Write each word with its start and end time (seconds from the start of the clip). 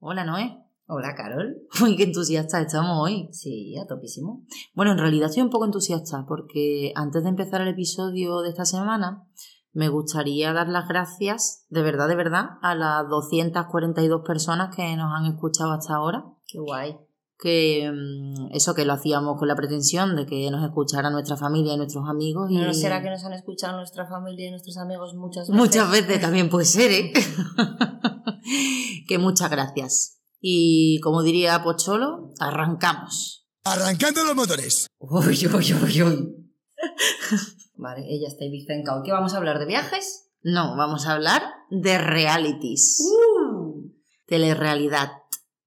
Hola, 0.00 0.24
Noé. 0.24 0.56
Hola, 0.86 1.16
Carol. 1.16 1.56
Uy, 1.82 1.96
qué 1.96 2.04
entusiasta 2.04 2.60
estamos 2.60 3.02
hoy. 3.02 3.28
Sí, 3.32 3.76
a 3.76 3.86
topísimo. 3.86 4.46
Bueno, 4.72 4.92
en 4.92 4.98
realidad 4.98 5.28
estoy 5.28 5.42
un 5.42 5.50
poco 5.50 5.64
entusiasta 5.64 6.24
porque 6.26 6.92
antes 6.94 7.24
de 7.24 7.30
empezar 7.30 7.62
el 7.62 7.68
episodio 7.68 8.40
de 8.40 8.50
esta 8.50 8.64
semana, 8.64 9.26
me 9.72 9.88
gustaría 9.88 10.52
dar 10.52 10.68
las 10.68 10.86
gracias, 10.86 11.66
de 11.68 11.82
verdad, 11.82 12.06
de 12.06 12.14
verdad, 12.14 12.58
a 12.62 12.76
las 12.76 13.08
242 13.08 14.22
personas 14.24 14.74
que 14.74 14.96
nos 14.96 15.12
han 15.12 15.26
escuchado 15.26 15.72
hasta 15.72 15.96
ahora. 15.96 16.24
Qué 16.46 16.60
guay. 16.60 16.96
Que 17.38 17.90
mm, 17.90 18.54
eso 18.54 18.74
que 18.74 18.84
lo 18.84 18.94
hacíamos 18.94 19.38
con 19.38 19.46
la 19.46 19.54
pretensión 19.54 20.16
de 20.16 20.26
que 20.26 20.50
nos 20.50 20.64
escuchara 20.64 21.10
nuestra 21.10 21.36
familia 21.36 21.74
y 21.74 21.76
nuestros 21.76 22.04
amigos. 22.08 22.50
Y... 22.50 22.56
¿No 22.56 22.74
será 22.74 23.02
que 23.02 23.10
nos 23.10 23.24
han 23.24 23.32
escuchado 23.32 23.76
nuestra 23.76 24.06
familia 24.06 24.48
y 24.48 24.50
nuestros 24.50 24.76
amigos 24.78 25.14
muchas 25.14 25.48
veces? 25.48 25.54
Muchas 25.54 25.90
veces 25.90 26.20
también 26.20 26.48
puede 26.48 26.64
ser, 26.64 26.90
¿eh? 26.90 27.12
que 29.08 29.18
muchas 29.18 29.50
gracias. 29.50 30.18
Y 30.40 31.00
como 31.00 31.22
diría 31.22 31.62
Pocholo, 31.62 32.32
arrancamos. 32.38 33.46
Arrancando 33.64 34.24
los 34.24 34.34
motores. 34.34 34.86
Uy, 34.98 35.46
uy, 35.46 35.74
uy, 35.74 36.02
uy. 36.02 36.48
vale, 37.76 38.04
ella 38.08 38.28
está 38.28 38.44
Ibiza 38.44 38.74
¿Qué 39.04 39.12
vamos 39.12 39.34
a 39.34 39.38
hablar 39.38 39.58
de 39.58 39.66
viajes? 39.66 40.30
No, 40.42 40.76
vamos 40.76 41.06
a 41.06 41.12
hablar 41.12 41.42
de 41.70 41.98
realities. 41.98 43.00
Uh. 43.00 43.92
Telerealidad. 44.26 45.10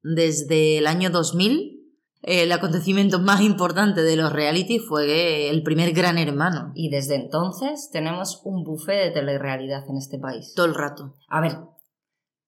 Desde 0.03 0.77
el 0.77 0.87
año 0.87 1.09
2000, 1.09 1.81
el 2.23 2.51
acontecimiento 2.51 3.19
más 3.19 3.41
importante 3.41 4.01
de 4.03 4.15
los 4.15 4.31
realities 4.31 4.85
fue 4.87 5.49
el 5.49 5.63
primer 5.63 5.91
Gran 5.93 6.17
Hermano. 6.17 6.71
Y 6.75 6.89
desde 6.89 7.15
entonces 7.15 7.89
tenemos 7.91 8.41
un 8.43 8.63
buffet 8.63 9.05
de 9.05 9.11
telerealidad 9.11 9.89
en 9.89 9.97
este 9.97 10.19
país. 10.19 10.53
Todo 10.55 10.67
el 10.67 10.75
rato. 10.75 11.15
A 11.27 11.41
ver, 11.41 11.57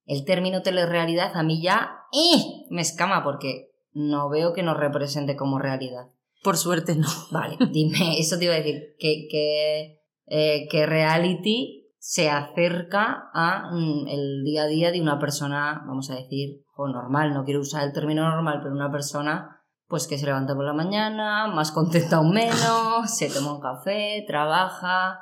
el 0.06 0.26
término 0.26 0.62
telerealidad 0.62 1.36
a 1.36 1.44
mí 1.44 1.62
ya 1.62 1.92
¡eh! 2.12 2.66
me 2.70 2.82
escama 2.82 3.24
porque 3.24 3.72
no 3.94 4.30
veo 4.30 4.54
que 4.54 4.64
nos 4.64 4.78
represente 4.78 5.36
como 5.36 5.60
realidad. 5.60 6.08
Por 6.44 6.58
suerte 6.58 6.96
no. 6.96 7.08
Vale, 7.32 7.58
dime, 7.72 7.98
eso 8.20 8.38
te 8.38 8.46
iba 8.46 8.54
a 8.54 8.58
decir, 8.58 8.96
que, 9.00 9.28
que, 9.30 10.02
eh, 10.28 10.68
que 10.70 10.86
reality 10.86 11.90
se 11.98 12.30
acerca 12.30 13.30
a 13.34 13.72
mm, 13.72 14.08
el 14.10 14.44
día 14.44 14.64
a 14.64 14.68
día 14.68 14.92
de 14.92 15.02
una 15.02 15.20
persona, 15.20 15.84
vamos 15.88 16.10
a 16.10 16.16
decir, 16.16 16.63
o 16.76 16.88
normal, 16.88 17.34
no 17.34 17.44
quiero 17.44 17.62
usar 17.62 17.84
el 17.84 17.94
término 17.94 18.28
normal, 18.28 18.60
pero 18.62 18.74
una 18.74 18.92
persona 18.92 19.60
pues 19.88 20.08
que 20.08 20.18
se 20.18 20.26
levanta 20.26 20.56
por 20.56 20.66
la 20.66 20.74
mañana, 20.74 21.48
más 21.48 21.72
contenta 21.72 22.20
o 22.20 22.24
menos, 22.24 23.16
se 23.16 23.30
toma 23.30 23.54
un 23.54 23.62
café, 23.62 24.24
trabaja, 24.26 25.20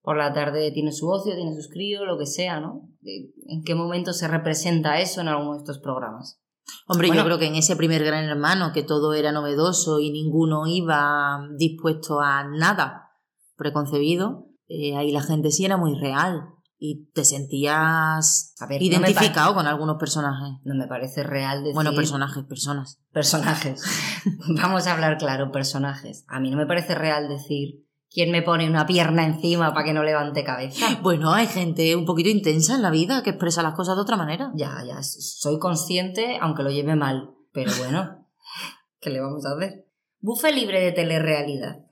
por 0.00 0.16
la 0.16 0.32
tarde 0.32 0.70
tiene 0.72 0.92
su 0.92 1.08
ocio, 1.10 1.34
tiene 1.34 1.54
sus 1.54 1.68
críos, 1.68 2.06
lo 2.06 2.16
que 2.16 2.24
sea, 2.24 2.60
¿no? 2.60 2.88
¿En 3.02 3.62
qué 3.64 3.74
momento 3.74 4.12
se 4.14 4.26
representa 4.28 4.98
eso 5.00 5.20
en 5.20 5.28
alguno 5.28 5.52
de 5.52 5.58
estos 5.58 5.78
programas? 5.78 6.40
Hombre, 6.86 7.08
Bueno. 7.08 7.22
yo 7.22 7.26
creo 7.26 7.38
que 7.38 7.46
en 7.46 7.56
ese 7.56 7.76
primer 7.76 8.04
Gran 8.04 8.24
Hermano, 8.24 8.72
que 8.72 8.82
todo 8.82 9.12
era 9.14 9.32
novedoso 9.32 10.00
y 10.00 10.10
ninguno 10.10 10.66
iba 10.66 11.40
dispuesto 11.58 12.20
a 12.20 12.44
nada 12.44 13.10
preconcebido, 13.56 14.46
eh, 14.68 14.96
ahí 14.96 15.12
la 15.12 15.22
gente 15.22 15.50
sí 15.50 15.64
era 15.64 15.76
muy 15.76 15.98
real 15.98 16.54
y 16.78 17.10
te 17.12 17.24
sentías 17.24 18.54
A 18.60 18.66
ver, 18.66 18.80
no 18.80 19.00
me 19.00 19.10
identificado 19.10 19.54
con 19.54 19.66
algunos 19.66 19.96
personajes. 19.96 20.60
No 20.64 20.74
me 20.74 20.86
parece 20.86 21.24
real 21.24 21.60
decir... 21.60 21.74
Bueno, 21.74 21.92
personajes, 21.92 22.44
personas. 22.44 23.00
Personajes. 23.12 23.82
Vamos 24.60 24.86
a 24.86 24.92
hablar 24.92 25.18
claro, 25.18 25.50
personajes. 25.50 26.24
A 26.28 26.38
mí 26.38 26.50
no 26.50 26.56
me 26.56 26.66
parece 26.66 26.94
real 26.94 27.28
decir 27.28 27.84
quién 28.10 28.30
me 28.30 28.42
pone 28.42 28.68
una 28.68 28.86
pierna 28.86 29.24
encima 29.26 29.74
para 29.74 29.86
que 29.86 29.92
no 29.92 30.04
levante 30.04 30.44
cabeza. 30.44 30.86
Bueno, 31.02 31.32
hay 31.32 31.46
gente 31.46 31.96
un 31.96 32.04
poquito 32.04 32.28
intensa 32.28 32.76
en 32.76 32.82
la 32.82 32.90
vida 32.90 33.22
que 33.22 33.30
expresa 33.30 33.62
las 33.62 33.74
cosas 33.74 33.96
de 33.96 34.02
otra 34.02 34.16
manera. 34.16 34.52
Ya, 34.54 34.82
ya, 34.86 35.02
soy 35.02 35.58
consciente, 35.58 36.38
aunque 36.40 36.62
lo 36.62 36.70
lleve 36.70 36.94
mal. 36.94 37.30
Pero 37.52 37.72
bueno, 37.78 38.26
¿qué 39.00 39.10
le 39.10 39.20
vamos 39.20 39.44
a 39.46 39.56
hacer? 39.56 39.86
Buffet 40.20 40.54
libre 40.54 40.80
de 40.80 40.92
telerealidad. 40.92 41.87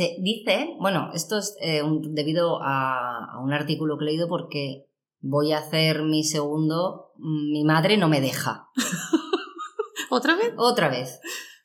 Se 0.00 0.16
dice, 0.22 0.76
bueno, 0.80 1.10
esto 1.12 1.36
es 1.36 1.58
eh, 1.60 1.82
un- 1.82 2.14
debido 2.14 2.62
a, 2.62 3.34
a 3.34 3.38
un 3.44 3.52
artículo 3.52 3.98
que 3.98 4.04
he 4.04 4.06
leído 4.06 4.28
porque 4.28 4.86
voy 5.20 5.52
a 5.52 5.58
hacer 5.58 6.04
mi 6.04 6.24
segundo, 6.24 7.12
mm, 7.18 7.52
mi 7.52 7.64
madre 7.64 7.98
no 7.98 8.08
me 8.08 8.22
deja. 8.22 8.70
¿Otra 10.10 10.36
vez? 10.36 10.54
Otra 10.56 10.88
vez. 10.88 11.20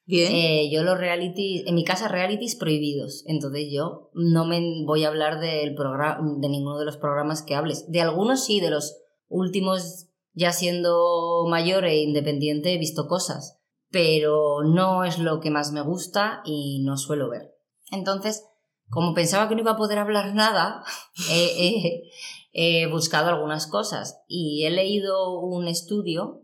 Bien. 0.05 0.33
Eh, 0.35 0.69
yo 0.69 0.83
los 0.83 0.97
realities, 0.97 1.63
en 1.65 1.75
mi 1.75 1.85
casa 1.85 2.09
realities 2.09 2.57
prohibidos, 2.57 3.23
entonces 3.25 3.69
yo 3.71 4.09
no 4.13 4.43
me 4.43 4.83
voy 4.85 5.05
a 5.05 5.07
hablar 5.07 5.39
del 5.39 5.73
programa, 5.73 6.19
de 6.37 6.49
ninguno 6.49 6.77
de 6.77 6.83
los 6.83 6.97
programas 6.97 7.41
que 7.41 7.55
hables. 7.55 7.89
De 7.89 8.01
algunos 8.01 8.43
sí, 8.43 8.59
de 8.59 8.69
los 8.69 8.97
últimos 9.29 10.09
ya 10.33 10.51
siendo 10.51 11.45
mayor 11.47 11.85
e 11.85 12.01
independiente 12.01 12.73
he 12.73 12.77
visto 12.79 13.07
cosas, 13.07 13.61
pero 13.91 14.61
no 14.65 15.05
es 15.05 15.19
lo 15.19 15.39
que 15.39 15.51
más 15.51 15.71
me 15.71 15.79
gusta 15.79 16.41
y 16.43 16.83
no 16.83 16.97
suelo 16.97 17.29
ver. 17.29 17.54
Entonces, 17.91 18.43
como 18.89 19.13
pensaba 19.13 19.47
que 19.49 19.55
no 19.55 19.61
iba 19.61 19.71
a 19.71 19.77
poder 19.77 19.97
hablar 19.99 20.33
nada, 20.35 20.83
he- 21.31 22.87
buscado 22.91 23.29
algunas 23.29 23.67
cosas 23.67 24.21
y 24.27 24.65
he 24.65 24.71
leído 24.71 25.39
un 25.39 25.67
estudio 25.67 26.41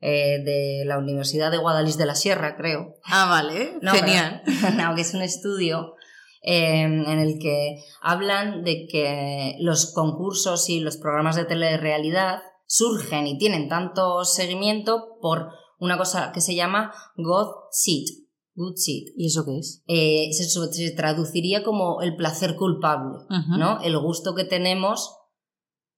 eh, 0.00 0.38
de 0.44 0.84
la 0.86 0.98
Universidad 0.98 1.50
de 1.50 1.58
Guadalís 1.58 1.98
de 1.98 2.06
la 2.06 2.14
Sierra, 2.14 2.56
creo, 2.56 2.94
ah, 3.04 3.26
vale. 3.28 3.76
no, 3.82 3.92
Genial. 3.92 4.42
pero- 4.44 4.70
no, 4.76 4.94
que 4.94 5.02
es 5.02 5.12
un 5.14 5.22
estudio 5.22 5.94
eh, 6.42 6.80
en 6.82 7.06
el 7.18 7.38
que 7.38 7.82
hablan 8.00 8.64
de 8.64 8.86
que 8.86 9.56
los 9.60 9.92
concursos 9.92 10.70
y 10.70 10.80
los 10.80 10.96
programas 10.96 11.36
de 11.36 11.44
telerrealidad 11.44 12.40
surgen 12.66 13.26
y 13.26 13.36
tienen 13.36 13.68
tanto 13.68 14.24
seguimiento 14.24 15.18
por 15.20 15.50
una 15.78 15.98
cosa 15.98 16.32
que 16.32 16.40
se 16.40 16.54
llama 16.54 16.94
God 17.16 17.48
Seat. 17.72 18.06
Good 18.54 18.76
Seat. 18.76 19.12
¿Y 19.16 19.26
eso 19.26 19.44
qué 19.44 19.58
es? 19.58 19.82
Eh, 19.86 20.28
se, 20.32 20.44
se 20.44 20.90
traduciría 20.92 21.62
como 21.62 22.00
el 22.02 22.16
placer 22.16 22.56
culpable. 22.56 23.18
¿no? 23.58 23.80
El 23.82 23.98
gusto 23.98 24.34
que 24.34 24.44
tenemos 24.44 25.16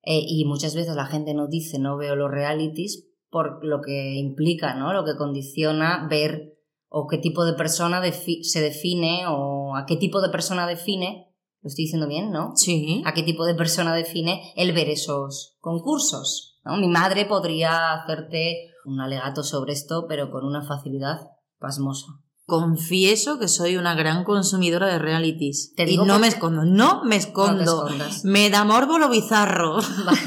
eh, 0.03 0.23
y 0.27 0.45
muchas 0.45 0.75
veces 0.75 0.95
la 0.97 1.07
gente 1.07 1.35
nos 1.35 1.49
dice 1.49 1.79
no 1.79 1.97
veo 1.97 2.17
los 2.17 2.31
realities 2.31 3.09
por 3.31 3.65
lo 3.65 3.81
que 3.81 4.17
implica, 4.17 4.75
¿no? 4.75 4.93
Lo 4.93 5.05
que 5.05 5.17
condiciona 5.17 6.07
ver 6.11 6.59
o 6.89 7.07
qué 7.07 7.17
tipo 7.19 7.45
de 7.47 7.55
persona 7.55 8.05
defi- 8.05 8.43
se 8.43 8.61
define 8.61 9.23
o 9.29 9.75
a 9.75 9.87
qué 9.87 9.97
tipo 9.97 10.21
de 10.21 10.29
persona 10.29 10.67
define, 10.67 11.33
lo 11.63 11.69
estoy 11.69 11.85
diciendo 11.85 12.07
bien, 12.09 12.31
¿no? 12.31 12.53
Sí. 12.57 13.03
A 13.07 13.15
qué 13.15 13.23
tipo 13.23 13.47
de 13.47 13.55
persona 13.55 13.95
define 13.95 14.53
el 14.57 14.73
ver 14.73 14.91
esos 14.91 15.57
concursos, 15.61 16.61
¿no? 16.65 16.77
Mi 16.77 16.89
madre 16.89 17.25
podría 17.25 17.95
hacerte 17.95 18.71
un 18.85 19.01
alegato 19.01 19.43
sobre 19.43 19.73
esto, 19.73 20.05
pero 20.09 20.31
con 20.31 20.45
una 20.45 20.63
facilidad 20.63 21.21
pasmosa. 21.59 22.09
Confieso 22.61 23.39
que 23.39 23.49
soy 23.49 23.79
una 23.79 23.95
gran 23.95 24.25
consumidora 24.25 24.87
de 24.87 24.99
realities. 24.99 25.73
Te 25.75 25.91
y 25.91 25.97
no 25.97 26.19
me 26.19 26.29
escondo, 26.29 26.65
no 26.67 27.03
me 27.05 27.17
escondo. 27.17 27.89
me 28.25 28.51
da 28.51 28.65
morbo 28.65 28.99
lo 28.99 29.09
bizarro. 29.09 29.77
Vale. 30.05 30.19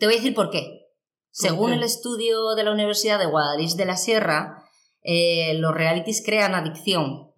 Te 0.00 0.06
voy 0.06 0.14
a 0.14 0.18
decir 0.18 0.34
por 0.34 0.50
qué. 0.50 0.86
Según 1.30 1.72
el 1.72 1.84
estudio 1.84 2.54
de 2.56 2.64
la 2.64 2.72
Universidad 2.72 3.20
de 3.20 3.26
Guadalís 3.26 3.76
de 3.76 3.86
la 3.86 3.96
Sierra, 3.96 4.64
eh, 5.02 5.54
los 5.60 5.72
realities 5.72 6.22
crean 6.26 6.56
adicción 6.56 7.30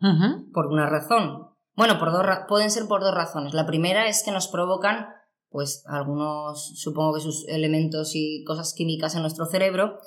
por 0.55 0.69
una 0.69 0.88
razón. 0.88 1.49
Bueno, 1.77 1.99
por 1.99 2.11
dos 2.11 2.25
ra- 2.25 2.47
pueden 2.49 2.71
ser 2.71 2.87
por 2.88 3.03
dos 3.03 3.15
razones. 3.15 3.53
La 3.53 3.67
primera 3.67 4.09
es 4.09 4.22
que 4.25 4.31
nos 4.32 4.49
provocan, 4.49 5.09
pues, 5.50 5.82
algunos, 5.87 6.72
supongo 6.77 7.12
que 7.15 7.21
sus 7.21 7.47
elementos 7.49 8.12
y 8.15 8.44
cosas 8.44 8.72
químicas 8.75 9.15
en 9.15 9.21
nuestro 9.21 9.44
cerebro, 9.44 9.99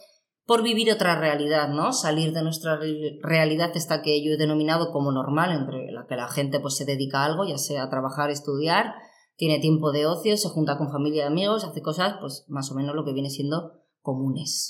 por 0.45 0.61
vivir 0.63 0.91
otra 0.91 1.17
realidad, 1.19 1.69
¿no? 1.69 1.93
Salir 1.93 2.33
de 2.33 2.43
nuestra 2.43 2.75
re- 2.77 3.17
realidad 3.21 3.71
esta 3.75 4.01
que 4.01 4.23
yo 4.23 4.33
he 4.33 4.37
denominado 4.37 4.91
como 4.91 5.11
normal, 5.11 5.51
entre 5.51 5.91
la 5.91 6.05
que 6.07 6.15
la 6.15 6.27
gente 6.27 6.59
pues 6.59 6.75
se 6.75 6.85
dedica 6.85 7.21
a 7.21 7.25
algo, 7.25 7.45
ya 7.45 7.57
sea 7.57 7.83
a 7.83 7.89
trabajar, 7.89 8.29
estudiar, 8.29 8.93
tiene 9.35 9.59
tiempo 9.59 9.91
de 9.91 10.05
ocio, 10.05 10.35
se 10.37 10.49
junta 10.49 10.77
con 10.77 10.91
familia 10.91 11.23
y 11.23 11.27
amigos, 11.27 11.63
hace 11.63 11.81
cosas, 11.81 12.15
pues 12.19 12.45
más 12.49 12.71
o 12.71 12.75
menos 12.75 12.93
lo 12.95 13.05
que 13.05 13.13
viene 13.13 13.29
siendo 13.29 13.71
comunes. 14.01 14.69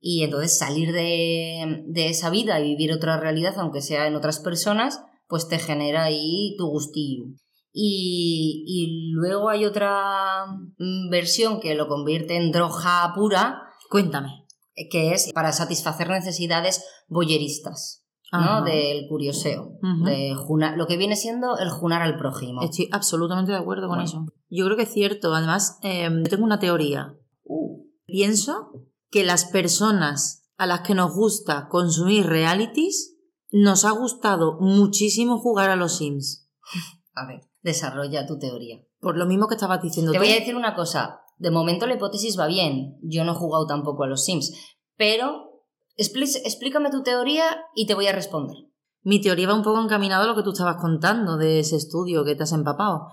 Y 0.00 0.22
entonces 0.22 0.56
salir 0.58 0.92
de, 0.92 1.84
de 1.86 2.08
esa 2.08 2.30
vida 2.30 2.60
y 2.60 2.70
vivir 2.70 2.92
otra 2.92 3.18
realidad, 3.18 3.54
aunque 3.58 3.80
sea 3.82 4.06
en 4.06 4.16
otras 4.16 4.38
personas, 4.40 5.02
pues 5.28 5.48
te 5.48 5.58
genera 5.58 6.04
ahí 6.04 6.54
tu 6.58 6.66
gustillo. 6.68 7.24
Y, 7.72 8.64
y 8.66 9.12
luego 9.12 9.48
hay 9.48 9.64
otra 9.64 10.44
mm, 10.78 11.08
versión 11.10 11.60
que 11.60 11.74
lo 11.74 11.88
convierte 11.88 12.36
en 12.36 12.52
droga 12.52 13.12
pura, 13.14 13.62
Cuéntame. 13.92 14.41
Que 14.90 15.12
es 15.12 15.32
para 15.32 15.52
satisfacer 15.52 16.08
necesidades 16.08 16.84
boyeristas, 17.08 18.04
¿no? 18.32 18.62
Del 18.64 19.06
curioseo, 19.08 19.78
de 20.04 20.34
junar- 20.34 20.76
lo 20.78 20.86
que 20.86 20.96
viene 20.96 21.16
siendo 21.16 21.58
el 21.58 21.70
junar 21.70 22.02
al 22.02 22.16
prójimo. 22.16 22.62
Estoy 22.62 22.88
absolutamente 22.92 23.52
de 23.52 23.58
acuerdo 23.58 23.88
con 23.88 23.96
Bueno. 23.98 24.04
eso. 24.04 24.26
Yo 24.48 24.64
creo 24.64 24.76
que 24.76 24.84
es 24.84 24.92
cierto. 24.92 25.34
Además, 25.34 25.78
eh, 25.82 26.08
yo 26.10 26.30
tengo 26.30 26.44
una 26.44 26.58
teoría. 26.58 27.14
Uh, 27.44 27.82
Pienso 28.06 28.72
que 29.10 29.24
las 29.24 29.44
personas 29.46 30.48
a 30.56 30.66
las 30.66 30.80
que 30.80 30.94
nos 30.94 31.14
gusta 31.14 31.68
consumir 31.68 32.26
realities 32.26 33.16
nos 33.50 33.84
ha 33.84 33.90
gustado 33.90 34.58
muchísimo 34.60 35.38
jugar 35.38 35.70
a 35.70 35.76
los 35.76 35.96
Sims. 35.98 36.48
a 37.14 37.26
ver, 37.26 37.40
desarrolla 37.62 38.26
tu 38.26 38.38
teoría. 38.38 38.82
Por 39.00 39.16
lo 39.18 39.26
mismo 39.26 39.46
que 39.48 39.54
estabas 39.56 39.82
diciendo 39.82 40.12
Te 40.12 40.18
tú. 40.18 40.24
voy 40.24 40.32
a 40.32 40.38
decir 40.38 40.54
una 40.56 40.74
cosa. 40.74 41.21
De 41.38 41.50
momento 41.50 41.86
la 41.86 41.94
hipótesis 41.94 42.38
va 42.38 42.46
bien. 42.46 42.98
Yo 43.02 43.24
no 43.24 43.32
he 43.32 43.36
jugado 43.36 43.66
tampoco 43.66 44.04
a 44.04 44.08
los 44.08 44.24
Sims. 44.24 44.52
pero 44.96 45.50
explícame 45.96 46.90
tu 46.90 47.02
teoría 47.02 47.44
y 47.74 47.86
te 47.86 47.94
voy 47.94 48.06
a 48.06 48.12
responder. 48.12 48.56
Mi 49.02 49.20
teoría 49.20 49.48
va 49.48 49.54
un 49.54 49.62
poco 49.62 49.80
encaminado 49.80 50.24
a 50.24 50.26
lo 50.26 50.36
que 50.36 50.42
tú 50.42 50.50
estabas 50.52 50.76
contando 50.76 51.36
de 51.36 51.58
ese 51.58 51.76
estudio 51.76 52.24
que 52.24 52.36
te 52.36 52.44
has 52.44 52.52
empapado. 52.52 53.08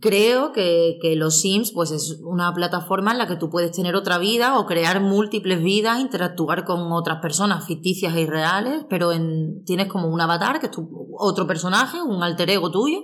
Creo 0.00 0.52
que, 0.52 0.98
que 1.00 1.16
los 1.16 1.40
Sims 1.40 1.72
pues 1.72 1.90
es 1.90 2.20
una 2.22 2.52
plataforma 2.52 3.12
en 3.12 3.18
la 3.18 3.26
que 3.26 3.36
tú 3.36 3.48
puedes 3.48 3.72
tener 3.72 3.96
otra 3.96 4.18
vida 4.18 4.58
o 4.58 4.66
crear 4.66 5.00
múltiples 5.00 5.62
vidas, 5.62 6.00
interactuar 6.00 6.66
con 6.66 6.92
otras 6.92 7.20
personas 7.22 7.66
ficticias 7.66 8.14
e 8.14 8.20
irreales, 8.20 8.84
pero 8.90 9.12
en, 9.12 9.64
tienes 9.64 9.88
como 9.88 10.08
un 10.08 10.20
avatar 10.20 10.60
que 10.60 10.66
es 10.66 10.72
otro 11.18 11.46
personaje, 11.46 12.02
un 12.02 12.22
alter 12.22 12.50
ego 12.50 12.70
tuyo, 12.70 13.00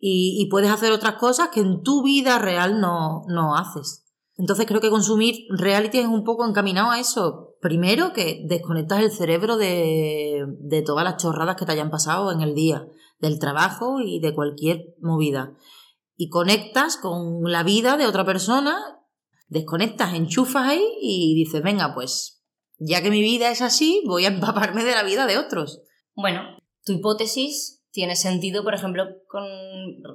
y, 0.00 0.38
y 0.40 0.48
puedes 0.48 0.70
hacer 0.70 0.92
otras 0.92 1.16
cosas 1.16 1.50
que 1.52 1.60
en 1.60 1.82
tu 1.82 2.02
vida 2.02 2.38
real 2.38 2.80
no, 2.80 3.22
no 3.28 3.54
haces. 3.54 4.03
Entonces 4.36 4.66
creo 4.66 4.80
que 4.80 4.90
consumir 4.90 5.46
reality 5.48 5.98
es 5.98 6.06
un 6.06 6.24
poco 6.24 6.46
encaminado 6.46 6.90
a 6.90 6.98
eso. 6.98 7.54
Primero, 7.60 8.12
que 8.12 8.42
desconectas 8.46 9.00
el 9.00 9.12
cerebro 9.12 9.56
de, 9.56 10.44
de 10.58 10.82
todas 10.82 11.04
las 11.04 11.16
chorradas 11.16 11.56
que 11.56 11.64
te 11.64 11.72
hayan 11.72 11.90
pasado 11.90 12.32
en 12.32 12.40
el 12.40 12.54
día, 12.54 12.86
del 13.20 13.38
trabajo 13.38 14.00
y 14.00 14.20
de 14.20 14.34
cualquier 14.34 14.94
movida. 15.00 15.54
Y 16.16 16.28
conectas 16.28 16.96
con 16.96 17.42
la 17.50 17.62
vida 17.62 17.96
de 17.96 18.06
otra 18.06 18.24
persona, 18.24 19.00
desconectas, 19.48 20.14
enchufas 20.14 20.68
ahí 20.68 20.84
y 21.00 21.34
dices, 21.34 21.62
venga, 21.62 21.94
pues 21.94 22.44
ya 22.78 23.02
que 23.02 23.10
mi 23.10 23.22
vida 23.22 23.50
es 23.50 23.62
así, 23.62 24.02
voy 24.06 24.24
a 24.24 24.28
empaparme 24.28 24.84
de 24.84 24.92
la 24.92 25.04
vida 25.04 25.26
de 25.26 25.38
otros. 25.38 25.82
Bueno, 26.14 26.40
tu 26.84 26.92
hipótesis 26.92 27.82
tiene 27.90 28.16
sentido, 28.16 28.64
por 28.64 28.74
ejemplo, 28.74 29.04
con 29.28 29.44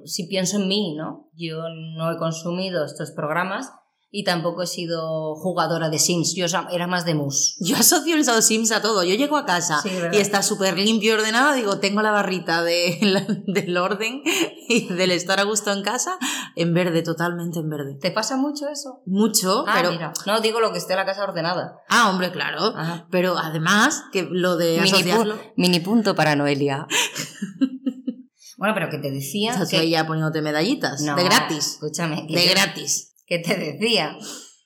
si 0.05 0.27
pienso 0.27 0.57
en 0.57 0.67
mí, 0.67 0.95
¿no? 0.95 1.29
Yo 1.33 1.61
no 1.95 2.11
he 2.11 2.17
consumido 2.17 2.83
estos 2.83 3.11
programas 3.11 3.71
y 4.11 4.23
tampoco 4.23 4.63
he 4.63 4.67
sido 4.67 5.35
jugadora 5.35 5.89
de 5.89 5.99
Sims. 5.99 6.33
Yo 6.35 6.45
era 6.71 6.87
más 6.87 7.05
de 7.05 7.13
mus. 7.13 7.55
Yo 7.61 7.75
asocio 7.77 8.15
el 8.15 8.23
Sims 8.41 8.71
a 8.71 8.81
todo. 8.81 9.03
Yo 9.03 9.13
llego 9.15 9.37
a 9.37 9.45
casa 9.45 9.81
y 10.11 10.17
está 10.17 10.41
súper 10.41 10.77
limpio 10.79 11.11
y 11.11 11.13
ordenado. 11.19 11.53
Digo, 11.53 11.79
tengo 11.79 12.01
la 12.01 12.11
barrita 12.11 12.63
de, 12.63 12.97
del 13.47 13.77
orden 13.77 14.21
y 14.67 14.87
del 14.93 15.11
estar 15.11 15.39
a 15.39 15.43
gusto 15.43 15.71
en 15.71 15.83
casa 15.83 16.17
en 16.55 16.73
verde, 16.73 17.01
totalmente 17.03 17.59
en 17.59 17.69
verde. 17.69 17.97
¿Te 18.01 18.09
pasa 18.11 18.35
mucho 18.37 18.67
eso? 18.69 19.01
Mucho, 19.05 19.63
Ah, 19.67 19.73
pero. 19.77 19.91
mira. 19.91 20.13
No 20.25 20.41
digo 20.41 20.59
lo 20.59 20.71
que 20.71 20.79
esté 20.79 20.95
la 20.95 21.05
casa 21.05 21.23
ordenada. 21.23 21.75
Ah, 21.89 22.09
hombre, 22.09 22.31
claro. 22.31 22.73
Ajá. 22.75 23.07
Pero 23.11 23.37
además, 23.37 24.03
que 24.11 24.27
lo 24.29 24.57
de 24.57 24.79
Mini, 24.81 25.03
pu- 25.03 25.39
mini 25.55 25.79
punto 25.81 26.15
para 26.15 26.35
Noelia. 26.35 26.87
bueno, 28.57 28.73
pero 28.73 28.89
que 28.89 28.97
te 28.97 29.11
decía 29.11 29.51
Estás 29.53 29.69
que... 29.69 29.89
ya 29.89 30.05
poniéndote 30.05 30.41
medallitas. 30.41 31.01
No, 31.01 31.15
de 31.15 31.23
gratis. 31.23 31.73
Escúchame. 31.73 32.25
De 32.29 32.45
yo- 32.45 32.51
gratis. 32.51 33.08
Que 33.29 33.39
te 33.39 33.55
decía 33.55 34.17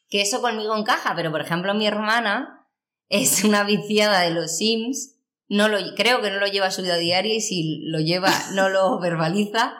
que 0.10 0.22
eso 0.22 0.42
conmigo 0.42 0.76
encaja, 0.76 1.14
pero 1.16 1.32
por 1.32 1.42
ejemplo 1.42 1.74
mi 1.76 1.86
hermana 1.86 2.68
es 3.10 3.44
una 3.44 3.64
viciada 3.64 4.22
de 4.22 4.32
los 4.32 4.58
Sims, 4.58 5.18
no 5.50 5.68
lo, 5.68 5.78
creo 5.96 6.22
que 6.22 6.32
no 6.32 6.40
lo 6.40 6.48
lleva 6.48 6.68
a 6.68 6.72
su 6.72 6.82
vida 6.82 6.98
diaria 6.98 7.36
y 7.36 7.42
si 7.42 7.82
lo 7.84 8.00
lleva 8.00 8.32
no 8.54 8.70
lo 8.70 8.98
verbaliza, 9.02 9.76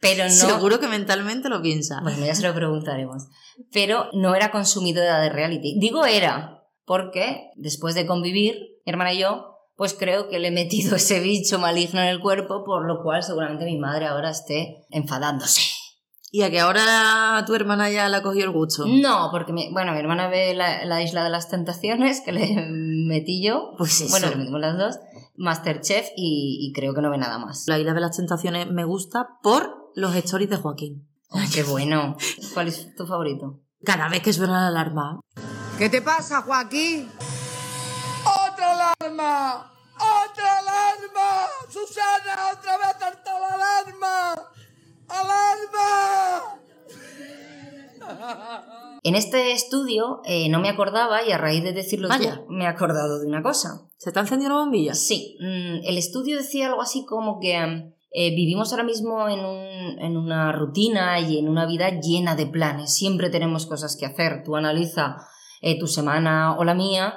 pero 0.00 0.24
no... 0.24 0.30
Seguro 0.30 0.80
que 0.80 0.86
mentalmente 0.86 1.48
lo 1.48 1.60
piensa. 1.60 2.00
Bueno, 2.02 2.24
ya 2.24 2.34
se 2.34 2.46
lo 2.46 2.54
preguntaremos. 2.54 3.24
Pero 3.72 4.10
no 4.12 4.34
era 4.34 4.50
consumidora 4.50 5.18
de 5.20 5.30
reality. 5.30 5.78
Digo 5.78 6.04
era, 6.04 6.62
porque 6.84 7.50
después 7.56 7.94
de 7.94 8.06
convivir, 8.06 8.54
mi 8.84 8.90
hermana 8.90 9.14
y 9.14 9.20
yo, 9.20 9.54
pues 9.76 9.94
creo 9.94 10.28
que 10.28 10.38
le 10.38 10.48
he 10.48 10.52
metido 10.52 10.96
ese 10.96 11.20
bicho 11.20 11.58
maligno 11.58 12.00
en 12.00 12.08
el 12.08 12.20
cuerpo, 12.20 12.64
por 12.64 12.86
lo 12.86 13.02
cual 13.02 13.22
seguramente 13.22 13.64
mi 13.64 13.78
madre 13.78 14.06
ahora 14.06 14.30
esté 14.30 14.84
enfadándose. 14.90 15.62
Y 16.34 16.42
a 16.42 16.50
que 16.50 16.58
ahora 16.58 17.44
tu 17.46 17.54
hermana 17.54 17.88
ya 17.90 18.08
le 18.08 18.16
ha 18.16 18.22
cogido 18.24 18.46
el 18.46 18.50
gusto. 18.50 18.86
No, 18.88 19.28
porque 19.30 19.52
mi, 19.52 19.72
bueno, 19.72 19.92
mi 19.92 20.00
hermana 20.00 20.26
ve 20.26 20.52
la, 20.52 20.84
la 20.84 21.00
Isla 21.00 21.22
de 21.22 21.30
las 21.30 21.48
Tentaciones, 21.48 22.22
que 22.22 22.32
le 22.32 22.56
metí 23.06 23.40
yo. 23.40 23.74
Pues 23.78 24.00
eso. 24.00 24.10
Bueno, 24.10 24.30
le 24.30 24.34
metimos 24.34 24.60
las 24.60 24.76
dos. 24.76 24.98
Masterchef 25.36 26.08
y, 26.16 26.58
y 26.60 26.72
creo 26.72 26.92
que 26.92 27.02
no 27.02 27.10
ve 27.12 27.18
nada 27.18 27.38
más. 27.38 27.68
La 27.68 27.78
Isla 27.78 27.94
de 27.94 28.00
las 28.00 28.16
Tentaciones 28.16 28.68
me 28.68 28.82
gusta 28.82 29.38
por 29.44 29.92
los 29.94 30.12
stories 30.16 30.50
de 30.50 30.56
Joaquín. 30.56 31.08
Oh, 31.30 31.38
¡Qué 31.54 31.62
bueno! 31.62 32.16
¿Cuál 32.52 32.66
es 32.66 32.92
tu 32.96 33.06
favorito? 33.06 33.60
Cada 33.84 34.08
vez 34.08 34.20
que 34.20 34.32
suena 34.32 34.62
la 34.62 34.66
alarma. 34.66 35.20
¿Qué 35.78 35.88
te 35.88 36.02
pasa, 36.02 36.42
Joaquín? 36.42 37.08
¡Otra 38.24 38.72
alarma! 38.72 39.70
¡Otra 39.94 40.58
alarma! 40.58 41.46
¡Susana, 41.68 42.58
otra 42.58 42.76
vez 42.78 42.96
saltó 42.98 43.30
la 43.38 43.54
alarma! 43.54 44.53
¡Alarma! 45.14 46.58
En 49.02 49.14
este 49.16 49.52
estudio 49.52 50.20
eh, 50.24 50.48
no 50.48 50.60
me 50.60 50.68
acordaba 50.70 51.22
y 51.26 51.30
a 51.32 51.38
raíz 51.38 51.62
de 51.62 51.72
decirlo 51.72 52.08
Vaya. 52.08 52.36
tú, 52.46 52.52
me 52.52 52.64
he 52.64 52.66
acordado 52.66 53.20
de 53.20 53.26
una 53.26 53.42
cosa. 53.42 53.88
¿Se 53.98 54.12
te 54.12 54.18
ha 54.18 54.22
encendido 54.22 54.50
una 54.52 54.60
bombilla? 54.60 54.94
Sí, 54.94 55.36
mm, 55.40 55.84
el 55.84 55.98
estudio 55.98 56.36
decía 56.38 56.68
algo 56.68 56.80
así 56.80 57.04
como 57.06 57.38
que 57.40 57.54
eh, 58.16 58.34
vivimos 58.34 58.72
ahora 58.72 58.84
mismo 58.84 59.28
en, 59.28 59.40
un- 59.40 59.98
en 60.00 60.16
una 60.16 60.52
rutina 60.52 61.18
y 61.20 61.38
en 61.38 61.48
una 61.48 61.66
vida 61.66 61.90
llena 62.00 62.34
de 62.36 62.46
planes. 62.46 62.94
Siempre 62.94 63.28
tenemos 63.30 63.66
cosas 63.66 63.96
que 63.98 64.06
hacer. 64.06 64.42
Tú 64.44 64.56
analiza 64.56 65.16
eh, 65.60 65.78
tu 65.78 65.86
semana 65.86 66.56
o 66.56 66.64
la 66.64 66.74
mía 66.74 67.14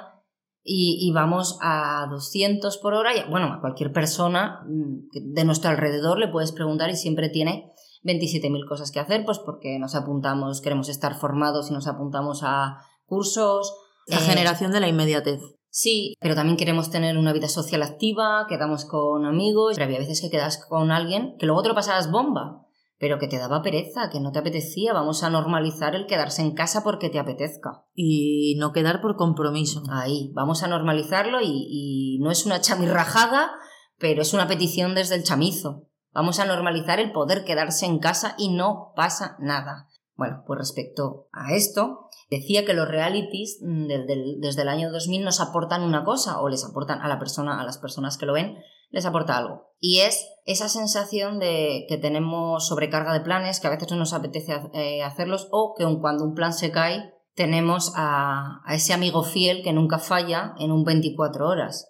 y, 0.62 0.98
y 1.00 1.12
vamos 1.12 1.58
a 1.62 2.06
200 2.10 2.78
por 2.78 2.94
hora. 2.94 3.16
Y, 3.16 3.30
bueno, 3.30 3.46
a 3.46 3.60
cualquier 3.60 3.92
persona 3.92 4.60
mm, 4.66 5.32
de 5.34 5.44
nuestro 5.44 5.70
alrededor 5.70 6.18
le 6.18 6.28
puedes 6.28 6.52
preguntar 6.52 6.90
y 6.90 6.96
siempre 6.96 7.28
tiene 7.30 7.72
27.000 8.04 8.68
cosas 8.68 8.90
que 8.90 9.00
hacer, 9.00 9.24
pues 9.24 9.38
porque 9.38 9.78
nos 9.78 9.94
apuntamos, 9.94 10.60
queremos 10.60 10.88
estar 10.88 11.18
formados 11.18 11.70
y 11.70 11.72
nos 11.72 11.86
apuntamos 11.86 12.40
a 12.42 12.78
cursos. 13.06 13.74
La 14.06 14.18
eh, 14.18 14.20
generación 14.20 14.72
de 14.72 14.80
la 14.80 14.88
inmediatez. 14.88 15.40
Sí, 15.70 16.14
pero 16.20 16.34
también 16.34 16.56
queremos 16.56 16.90
tener 16.90 17.18
una 17.18 17.32
vida 17.32 17.48
social 17.48 17.82
activa, 17.82 18.46
quedamos 18.48 18.84
con 18.84 19.26
amigos, 19.26 19.74
pero 19.74 19.84
había 19.84 19.98
veces 19.98 20.20
que 20.20 20.30
quedas 20.30 20.64
con 20.66 20.90
alguien 20.90 21.36
que 21.38 21.46
luego 21.46 21.62
te 21.62 21.68
lo 21.68 21.74
pasabas 21.74 22.10
bomba, 22.10 22.66
pero 22.98 23.18
que 23.18 23.28
te 23.28 23.38
daba 23.38 23.62
pereza, 23.62 24.08
que 24.10 24.18
no 24.18 24.32
te 24.32 24.38
apetecía. 24.38 24.92
Vamos 24.92 25.22
a 25.22 25.30
normalizar 25.30 25.94
el 25.94 26.06
quedarse 26.06 26.42
en 26.42 26.52
casa 26.52 26.82
porque 26.82 27.10
te 27.10 27.18
apetezca. 27.18 27.84
Y 27.94 28.56
no 28.58 28.72
quedar 28.72 29.00
por 29.00 29.16
compromiso. 29.16 29.82
Ahí, 29.90 30.32
vamos 30.34 30.62
a 30.62 30.68
normalizarlo 30.68 31.40
y, 31.40 31.66
y 31.68 32.18
no 32.20 32.30
es 32.30 32.44
una 32.46 32.60
chamirrajada, 32.60 33.52
pero 33.98 34.22
es 34.22 34.32
una 34.32 34.48
petición 34.48 34.94
desde 34.94 35.14
el 35.14 35.22
chamizo. 35.22 35.87
Vamos 36.18 36.40
a 36.40 36.46
normalizar 36.46 36.98
el 36.98 37.12
poder 37.12 37.44
quedarse 37.44 37.86
en 37.86 38.00
casa 38.00 38.34
y 38.38 38.48
no 38.48 38.92
pasa 38.96 39.36
nada. 39.38 39.86
Bueno, 40.16 40.42
pues 40.48 40.58
respecto 40.58 41.28
a 41.30 41.54
esto, 41.54 42.08
decía 42.28 42.64
que 42.64 42.74
los 42.74 42.88
realities 42.88 43.60
mm, 43.62 43.86
desde 43.86 44.12
el, 44.14 44.40
desde 44.40 44.62
el 44.62 44.68
año 44.68 44.90
2000 44.90 45.22
nos 45.22 45.40
aportan 45.40 45.84
una 45.84 46.02
cosa 46.02 46.40
o 46.40 46.48
les 46.48 46.64
aportan 46.64 47.02
a 47.02 47.08
la 47.08 47.20
persona, 47.20 47.60
a 47.60 47.64
las 47.64 47.78
personas 47.78 48.18
que 48.18 48.26
lo 48.26 48.32
ven, 48.32 48.56
les 48.90 49.06
aporta 49.06 49.36
algo. 49.36 49.68
Y 49.78 50.00
es 50.00 50.28
esa 50.44 50.68
sensación 50.68 51.38
de 51.38 51.86
que 51.88 51.98
tenemos 51.98 52.66
sobrecarga 52.66 53.12
de 53.12 53.20
planes, 53.20 53.60
que 53.60 53.68
a 53.68 53.70
veces 53.70 53.88
no 53.92 53.96
nos 53.98 54.12
apetece 54.12 54.60
eh, 54.72 55.04
hacerlos 55.04 55.46
o 55.52 55.76
que 55.78 55.84
cuando 56.00 56.24
un 56.24 56.34
plan 56.34 56.52
se 56.52 56.72
cae, 56.72 57.14
tenemos 57.36 57.92
a, 57.94 58.60
a 58.66 58.74
ese 58.74 58.92
amigo 58.92 59.22
fiel 59.22 59.62
que 59.62 59.72
nunca 59.72 60.00
falla 60.00 60.54
en 60.58 60.72
un 60.72 60.82
24 60.82 61.46
horas 61.46 61.88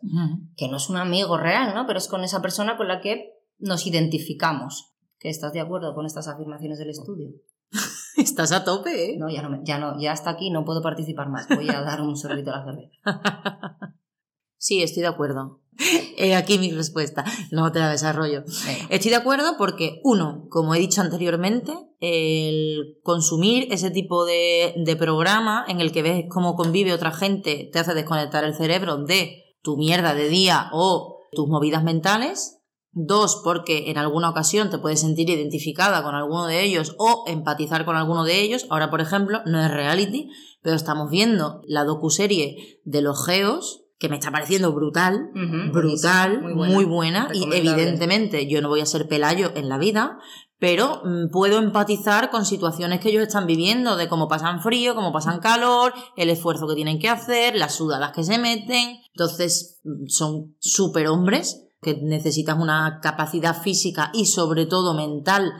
que 0.54 0.68
no 0.68 0.76
es 0.76 0.90
un 0.90 0.98
amigo 0.98 1.38
real, 1.38 1.74
¿no? 1.74 1.86
Pero 1.86 1.98
es 1.98 2.08
con 2.08 2.24
esa 2.24 2.42
persona 2.42 2.76
con 2.76 2.88
la 2.88 3.00
que 3.00 3.37
nos 3.58 3.86
identificamos. 3.86 4.94
¿Que 5.18 5.28
estás 5.30 5.52
de 5.52 5.60
acuerdo 5.60 5.94
con 5.94 6.06
estas 6.06 6.28
afirmaciones 6.28 6.78
del 6.78 6.90
estudio? 6.90 7.30
Estás 8.16 8.52
a 8.52 8.64
tope, 8.64 9.12
¿eh? 9.12 9.16
No, 9.18 9.28
ya 9.30 9.42
no, 9.42 9.50
me- 9.50 9.60
ya 9.64 9.78
no, 9.78 10.00
ya 10.00 10.12
hasta 10.12 10.30
aquí 10.30 10.50
no 10.50 10.64
puedo 10.64 10.80
participar 10.82 11.28
más. 11.28 11.46
Voy 11.48 11.68
a 11.68 11.80
dar 11.82 12.00
un 12.00 12.16
sorbito 12.16 12.52
a 12.52 12.58
la 12.58 12.64
cerveza. 12.64 12.92
Sí, 14.60 14.82
estoy 14.82 15.02
de 15.02 15.08
acuerdo. 15.08 15.60
He 16.16 16.34
aquí 16.34 16.58
mi 16.58 16.72
respuesta. 16.72 17.24
No 17.52 17.70
te 17.70 17.78
la 17.78 17.90
desarrollo. 17.90 18.42
Estoy 18.90 19.10
de 19.10 19.16
acuerdo 19.16 19.52
porque, 19.56 20.00
uno, 20.02 20.46
como 20.50 20.74
he 20.74 20.80
dicho 20.80 21.00
anteriormente, 21.00 21.72
el 22.00 22.98
consumir 23.04 23.72
ese 23.72 23.92
tipo 23.92 24.24
de, 24.24 24.74
de 24.84 24.96
programa 24.96 25.64
en 25.68 25.80
el 25.80 25.92
que 25.92 26.02
ves 26.02 26.24
cómo 26.28 26.56
convive 26.56 26.92
otra 26.92 27.12
gente 27.12 27.70
te 27.72 27.78
hace 27.78 27.94
desconectar 27.94 28.42
el 28.42 28.54
cerebro 28.56 28.96
de 29.04 29.44
tu 29.62 29.76
mierda 29.76 30.12
de 30.14 30.28
día 30.28 30.70
o 30.72 31.20
tus 31.30 31.46
movidas 31.48 31.84
mentales. 31.84 32.57
Dos, 32.92 33.42
porque 33.44 33.90
en 33.90 33.98
alguna 33.98 34.30
ocasión 34.30 34.70
te 34.70 34.78
puedes 34.78 35.00
sentir 35.00 35.28
identificada 35.28 36.02
con 36.02 36.14
alguno 36.14 36.46
de 36.46 36.62
ellos 36.62 36.94
o 36.98 37.24
empatizar 37.26 37.84
con 37.84 37.96
alguno 37.96 38.24
de 38.24 38.40
ellos. 38.40 38.66
Ahora, 38.70 38.90
por 38.90 39.00
ejemplo, 39.00 39.40
no 39.44 39.62
es 39.62 39.70
reality, 39.70 40.30
pero 40.62 40.74
estamos 40.74 41.10
viendo 41.10 41.60
la 41.66 41.84
docuserie 41.84 42.80
de 42.84 43.02
los 43.02 43.24
geos, 43.26 43.84
que 43.98 44.08
me 44.08 44.16
está 44.16 44.30
pareciendo 44.30 44.72
brutal, 44.72 45.30
brutal, 45.72 46.42
muy 46.54 46.84
buena, 46.84 47.28
y 47.34 47.44
evidentemente 47.52 48.46
yo 48.46 48.62
no 48.62 48.68
voy 48.68 48.80
a 48.80 48.86
ser 48.86 49.08
pelayo 49.08 49.50
en 49.56 49.68
la 49.68 49.76
vida, 49.76 50.18
pero 50.58 51.02
mm, 51.04 51.30
puedo 51.30 51.58
empatizar 51.58 52.30
con 52.30 52.44
situaciones 52.44 53.00
que 53.00 53.10
ellos 53.10 53.22
están 53.22 53.46
viviendo, 53.46 53.96
de 53.96 54.08
cómo 54.08 54.28
pasan 54.28 54.60
frío, 54.60 54.94
cómo 54.94 55.12
pasan 55.12 55.40
calor, 55.40 55.92
el 56.16 56.30
esfuerzo 56.30 56.66
que 56.66 56.74
tienen 56.74 56.98
que 56.98 57.08
hacer, 57.08 57.54
las 57.56 57.76
sudadas 57.76 58.12
que 58.12 58.24
se 58.24 58.38
meten. 58.38 58.98
Entonces, 59.12 59.80
mm, 59.84 60.06
son 60.06 60.56
superhombres 60.58 61.67
que 61.80 61.94
necesitan 62.02 62.60
una 62.60 63.00
capacidad 63.02 63.60
física 63.60 64.10
y 64.12 64.26
sobre 64.26 64.66
todo 64.66 64.94
mental 64.94 65.52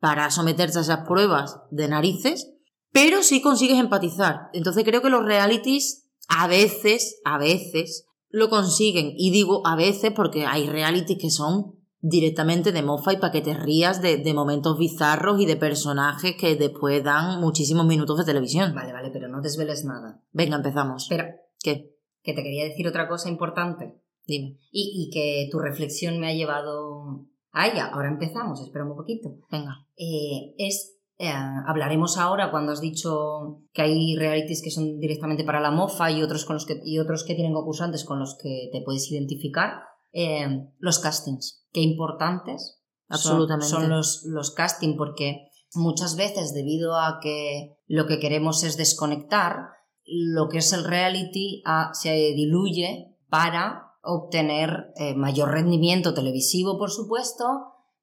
para 0.00 0.30
someterse 0.30 0.78
a 0.78 0.82
esas 0.82 1.06
pruebas 1.06 1.60
de 1.70 1.88
narices, 1.88 2.52
pero 2.92 3.22
sí 3.22 3.42
consigues 3.42 3.78
empatizar. 3.78 4.48
Entonces 4.52 4.84
creo 4.84 5.02
que 5.02 5.10
los 5.10 5.24
realities 5.24 6.04
A 6.28 6.48
veces, 6.48 7.20
a 7.24 7.38
veces 7.38 8.06
lo 8.30 8.48
consiguen. 8.48 9.12
Y 9.16 9.30
digo 9.30 9.64
a 9.64 9.76
veces 9.76 10.12
porque 10.12 10.44
hay 10.44 10.68
realities 10.68 11.18
que 11.20 11.30
son 11.30 11.76
directamente 12.00 12.72
de 12.72 12.82
mofa 12.82 13.12
y 13.12 13.16
para 13.16 13.32
que 13.32 13.40
te 13.40 13.54
rías 13.54 14.02
de, 14.02 14.18
de 14.18 14.34
momentos 14.34 14.78
bizarros 14.78 15.40
y 15.40 15.46
de 15.46 15.56
personajes 15.56 16.36
que 16.36 16.56
después 16.56 17.02
dan 17.02 17.40
muchísimos 17.40 17.86
minutos 17.86 18.18
de 18.18 18.24
televisión. 18.24 18.74
Vale, 18.74 18.92
vale, 18.92 19.10
pero 19.12 19.28
no 19.28 19.40
desveles 19.40 19.84
nada. 19.84 20.20
Venga, 20.32 20.56
empezamos. 20.56 21.04
Espera, 21.04 21.36
¿Qué? 21.62 21.96
que 22.22 22.32
te 22.32 22.42
quería 22.42 22.64
decir 22.64 22.88
otra 22.88 23.08
cosa 23.08 23.28
importante. 23.28 24.00
Dime. 24.26 24.58
Y, 24.70 24.92
y 25.08 25.10
que 25.12 25.48
tu 25.50 25.58
reflexión 25.58 26.18
me 26.18 26.28
ha 26.28 26.34
llevado... 26.34 27.26
Ah, 27.52 27.72
ya, 27.74 27.86
ahora 27.86 28.08
empezamos, 28.08 28.60
espera 28.60 28.84
un 28.84 28.96
poquito. 28.96 29.30
Venga. 29.50 29.86
Eh, 29.96 30.54
es... 30.58 30.98
eh, 31.18 31.32
hablaremos 31.66 32.18
ahora 32.18 32.50
cuando 32.50 32.72
has 32.72 32.80
dicho 32.80 33.62
que 33.72 33.82
hay 33.82 34.14
realities 34.16 34.62
que 34.62 34.70
son 34.70 34.98
directamente 34.98 35.44
para 35.44 35.60
la 35.60 35.70
mofa 35.70 36.10
y 36.10 36.22
otros, 36.22 36.44
con 36.44 36.54
los 36.56 36.66
que, 36.66 36.80
y 36.84 36.98
otros 36.98 37.24
que 37.24 37.34
tienen 37.34 37.54
concursantes 37.54 38.04
con 38.04 38.18
los 38.18 38.36
que 38.42 38.68
te 38.72 38.82
puedes 38.82 39.10
identificar. 39.10 39.82
eh, 40.12 40.46
los 40.78 40.98
castings. 40.98 41.66
Qué 41.72 41.80
importantes 41.82 42.80
son- 43.08 43.14
Absolutamente. 43.16 43.68
son, 43.68 43.88
los, 43.90 44.24
los 44.24 44.50
castings 44.50 44.96
porque 44.96 45.48
muchas 45.74 46.16
veces 46.16 46.52
debido 46.54 46.96
a 46.98 47.18
que 47.22 47.76
lo 47.86 48.06
que 48.06 48.18
queremos 48.18 48.64
es 48.64 48.76
desconectar, 48.76 49.56
lo 50.04 50.48
que 50.48 50.58
es 50.58 50.72
el 50.72 50.84
reality 50.84 51.62
ah, 51.66 51.90
se 51.92 52.12
diluye 52.34 53.14
para 53.28 53.85
obtener 54.06 54.92
eh, 54.96 55.14
mayor 55.14 55.50
rendimiento 55.50 56.14
televisivo, 56.14 56.78
por 56.78 56.90
supuesto, 56.90 57.44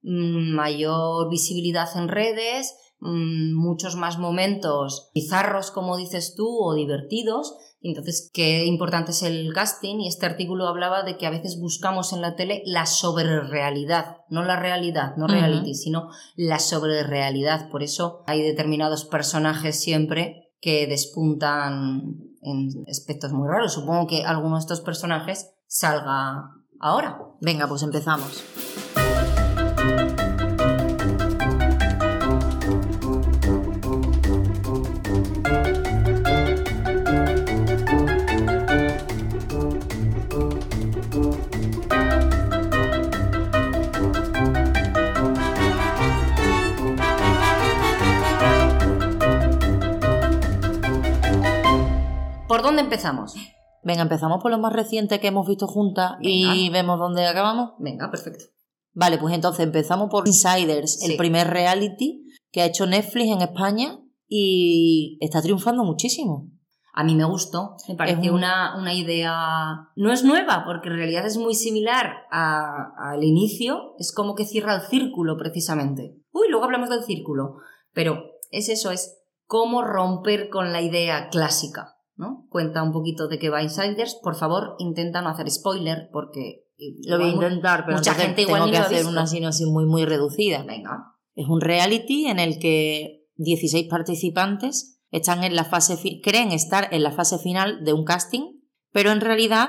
mm, 0.02 0.54
mayor 0.54 1.30
visibilidad 1.30 1.88
en 1.96 2.08
redes, 2.08 2.76
mm, 3.00 3.54
muchos 3.54 3.96
más 3.96 4.18
momentos 4.18 5.10
bizarros, 5.14 5.70
como 5.70 5.96
dices 5.96 6.34
tú, 6.36 6.46
o 6.46 6.74
divertidos. 6.74 7.56
Entonces, 7.80 8.30
qué 8.32 8.64
importante 8.64 9.10
es 9.10 9.22
el 9.22 9.52
casting 9.52 10.00
y 10.00 10.08
este 10.08 10.24
artículo 10.24 10.66
hablaba 10.66 11.02
de 11.02 11.18
que 11.18 11.26
a 11.26 11.30
veces 11.30 11.60
buscamos 11.60 12.14
en 12.14 12.22
la 12.22 12.34
tele 12.34 12.62
la 12.64 12.86
sobrerealidad, 12.86 14.18
no 14.30 14.42
la 14.42 14.58
realidad, 14.58 15.16
no 15.16 15.26
reality, 15.26 15.74
sino 15.74 16.08
la 16.34 16.58
sobrerealidad. 16.58 17.68
Por 17.68 17.82
eso 17.82 18.22
hay 18.26 18.40
determinados 18.40 19.04
personajes 19.04 19.78
siempre 19.80 20.44
que 20.62 20.86
despuntan 20.86 22.24
en 22.40 22.86
aspectos 22.88 23.32
muy 23.32 23.46
raros. 23.46 23.74
Supongo 23.74 24.06
que 24.06 24.24
alguno 24.24 24.56
de 24.56 24.60
estos 24.60 24.80
personajes 24.80 25.53
salga 25.66 26.50
ahora. 26.80 27.18
Venga, 27.40 27.66
pues 27.66 27.82
empezamos. 27.82 28.44
¿Por 52.46 52.62
dónde 52.62 52.82
empezamos? 52.82 53.34
Venga, 53.84 54.02
empezamos 54.02 54.40
por 54.42 54.50
lo 54.50 54.58
más 54.58 54.72
reciente 54.72 55.20
que 55.20 55.28
hemos 55.28 55.46
visto 55.46 55.66
juntas 55.66 56.12
y 56.20 56.70
vemos 56.70 56.98
dónde 56.98 57.26
acabamos. 57.26 57.72
Venga, 57.78 58.10
perfecto. 58.10 58.44
Vale, 58.92 59.18
pues 59.18 59.34
entonces 59.34 59.64
empezamos 59.64 60.08
por 60.08 60.26
Insiders, 60.26 61.00
Sí. 61.00 61.10
el 61.10 61.16
primer 61.16 61.48
reality 61.48 62.24
que 62.50 62.62
ha 62.62 62.66
hecho 62.66 62.86
Netflix 62.86 63.30
en 63.30 63.42
España 63.42 63.98
y 64.28 65.18
está 65.20 65.42
triunfando 65.42 65.84
muchísimo. 65.84 66.48
A 66.96 67.02
mí 67.02 67.16
me 67.16 67.24
gustó, 67.24 67.74
me 67.88 67.96
pareció 67.96 68.30
un- 68.30 68.38
una, 68.38 68.76
una 68.78 68.94
idea... 68.94 69.88
No 69.96 70.12
es 70.12 70.22
nueva, 70.22 70.62
porque 70.64 70.88
en 70.90 70.96
realidad 70.96 71.26
es 71.26 71.36
muy 71.36 71.54
similar 71.54 72.12
a- 72.30 72.92
al 73.10 73.24
inicio, 73.24 73.94
es 73.98 74.12
como 74.14 74.36
que 74.36 74.44
cierra 74.46 74.76
el 74.76 74.82
círculo 74.82 75.36
precisamente. 75.36 76.14
Uy, 76.32 76.46
luego 76.48 76.64
hablamos 76.64 76.90
del 76.90 77.02
círculo, 77.02 77.56
pero 77.92 78.22
es 78.52 78.68
eso, 78.68 78.92
es 78.92 79.18
cómo 79.46 79.82
romper 79.82 80.48
con 80.50 80.72
la 80.72 80.82
idea 80.82 81.28
clásica, 81.30 81.96
¿no? 82.16 82.46
Cuenta 82.50 82.82
un 82.82 82.92
poquito 82.92 83.28
de 83.28 83.38
qué 83.38 83.50
va 83.50 83.62
Insiders, 83.62 84.18
por 84.22 84.36
favor, 84.36 84.76
intenta 84.78 85.22
no 85.22 85.30
hacer 85.30 85.50
spoiler, 85.50 86.08
porque... 86.12 86.64
Lo 87.06 87.18
voy 87.18 87.30
a 87.30 87.32
intentar, 87.32 87.84
pero 87.84 87.98
mucha 87.98 88.14
gente 88.14 88.42
igual 88.42 88.62
tengo 88.62 88.72
que 88.72 88.78
hacer 88.78 88.96
visto. 88.98 89.10
una 89.10 89.26
sinopsis 89.26 89.66
muy, 89.68 89.86
muy 89.86 90.04
reducida. 90.04 90.64
Venga, 90.64 91.14
Es 91.34 91.46
un 91.48 91.60
reality 91.60 92.26
en 92.26 92.40
el 92.40 92.58
que 92.58 93.28
16 93.36 93.88
participantes 93.88 95.00
están 95.10 95.44
en 95.44 95.54
la 95.54 95.64
fase 95.64 95.96
creen 96.20 96.50
estar 96.50 96.88
en 96.92 97.04
la 97.04 97.12
fase 97.12 97.38
final 97.38 97.84
de 97.84 97.92
un 97.92 98.04
casting, 98.04 98.60
pero 98.90 99.12
en 99.12 99.20
realidad 99.20 99.68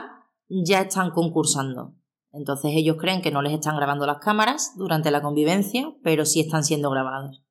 ya 0.50 0.82
están 0.82 1.12
concursando. 1.12 1.94
Entonces 2.32 2.72
ellos 2.74 2.98
creen 3.00 3.22
que 3.22 3.32
no 3.32 3.42
les 3.42 3.54
están 3.54 3.78
grabando 3.78 4.06
las 4.06 4.18
cámaras 4.18 4.74
durante 4.76 5.12
la 5.12 5.22
convivencia, 5.22 5.94
pero 6.04 6.26
sí 6.26 6.42
están 6.42 6.64
siendo 6.64 6.90
grabados. 6.90 7.44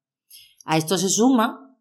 A 0.64 0.76
esto 0.76 0.98
se 0.98 1.08
suma 1.08 1.76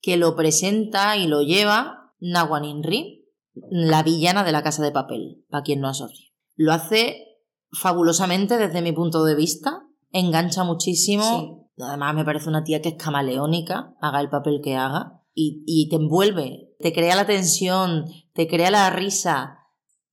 que 0.00 0.16
lo 0.16 0.34
presenta 0.34 1.16
y 1.16 1.26
lo 1.26 1.42
lleva 1.42 1.99
Nawan 2.20 2.64
Inri, 2.64 3.26
la 3.70 4.02
villana 4.02 4.44
de 4.44 4.52
la 4.52 4.62
casa 4.62 4.82
de 4.82 4.92
papel, 4.92 5.44
para 5.50 5.62
quien 5.62 5.80
no 5.80 5.88
asocie. 5.88 6.32
Lo 6.56 6.72
hace 6.72 7.26
fabulosamente 7.72 8.58
desde 8.58 8.82
mi 8.82 8.92
punto 8.92 9.24
de 9.24 9.34
vista, 9.34 9.82
engancha 10.12 10.64
muchísimo. 10.64 11.68
Además, 11.78 12.14
me 12.14 12.24
parece 12.24 12.48
una 12.48 12.64
tía 12.64 12.82
que 12.82 12.90
es 12.90 12.94
camaleónica, 12.96 13.94
haga 14.00 14.20
el 14.20 14.28
papel 14.28 14.60
que 14.62 14.76
haga, 14.76 15.22
y, 15.34 15.62
y 15.66 15.88
te 15.88 15.96
envuelve, 15.96 16.74
te 16.80 16.92
crea 16.92 17.16
la 17.16 17.26
tensión, 17.26 18.04
te 18.34 18.46
crea 18.48 18.70
la 18.70 18.90
risa. 18.90 19.58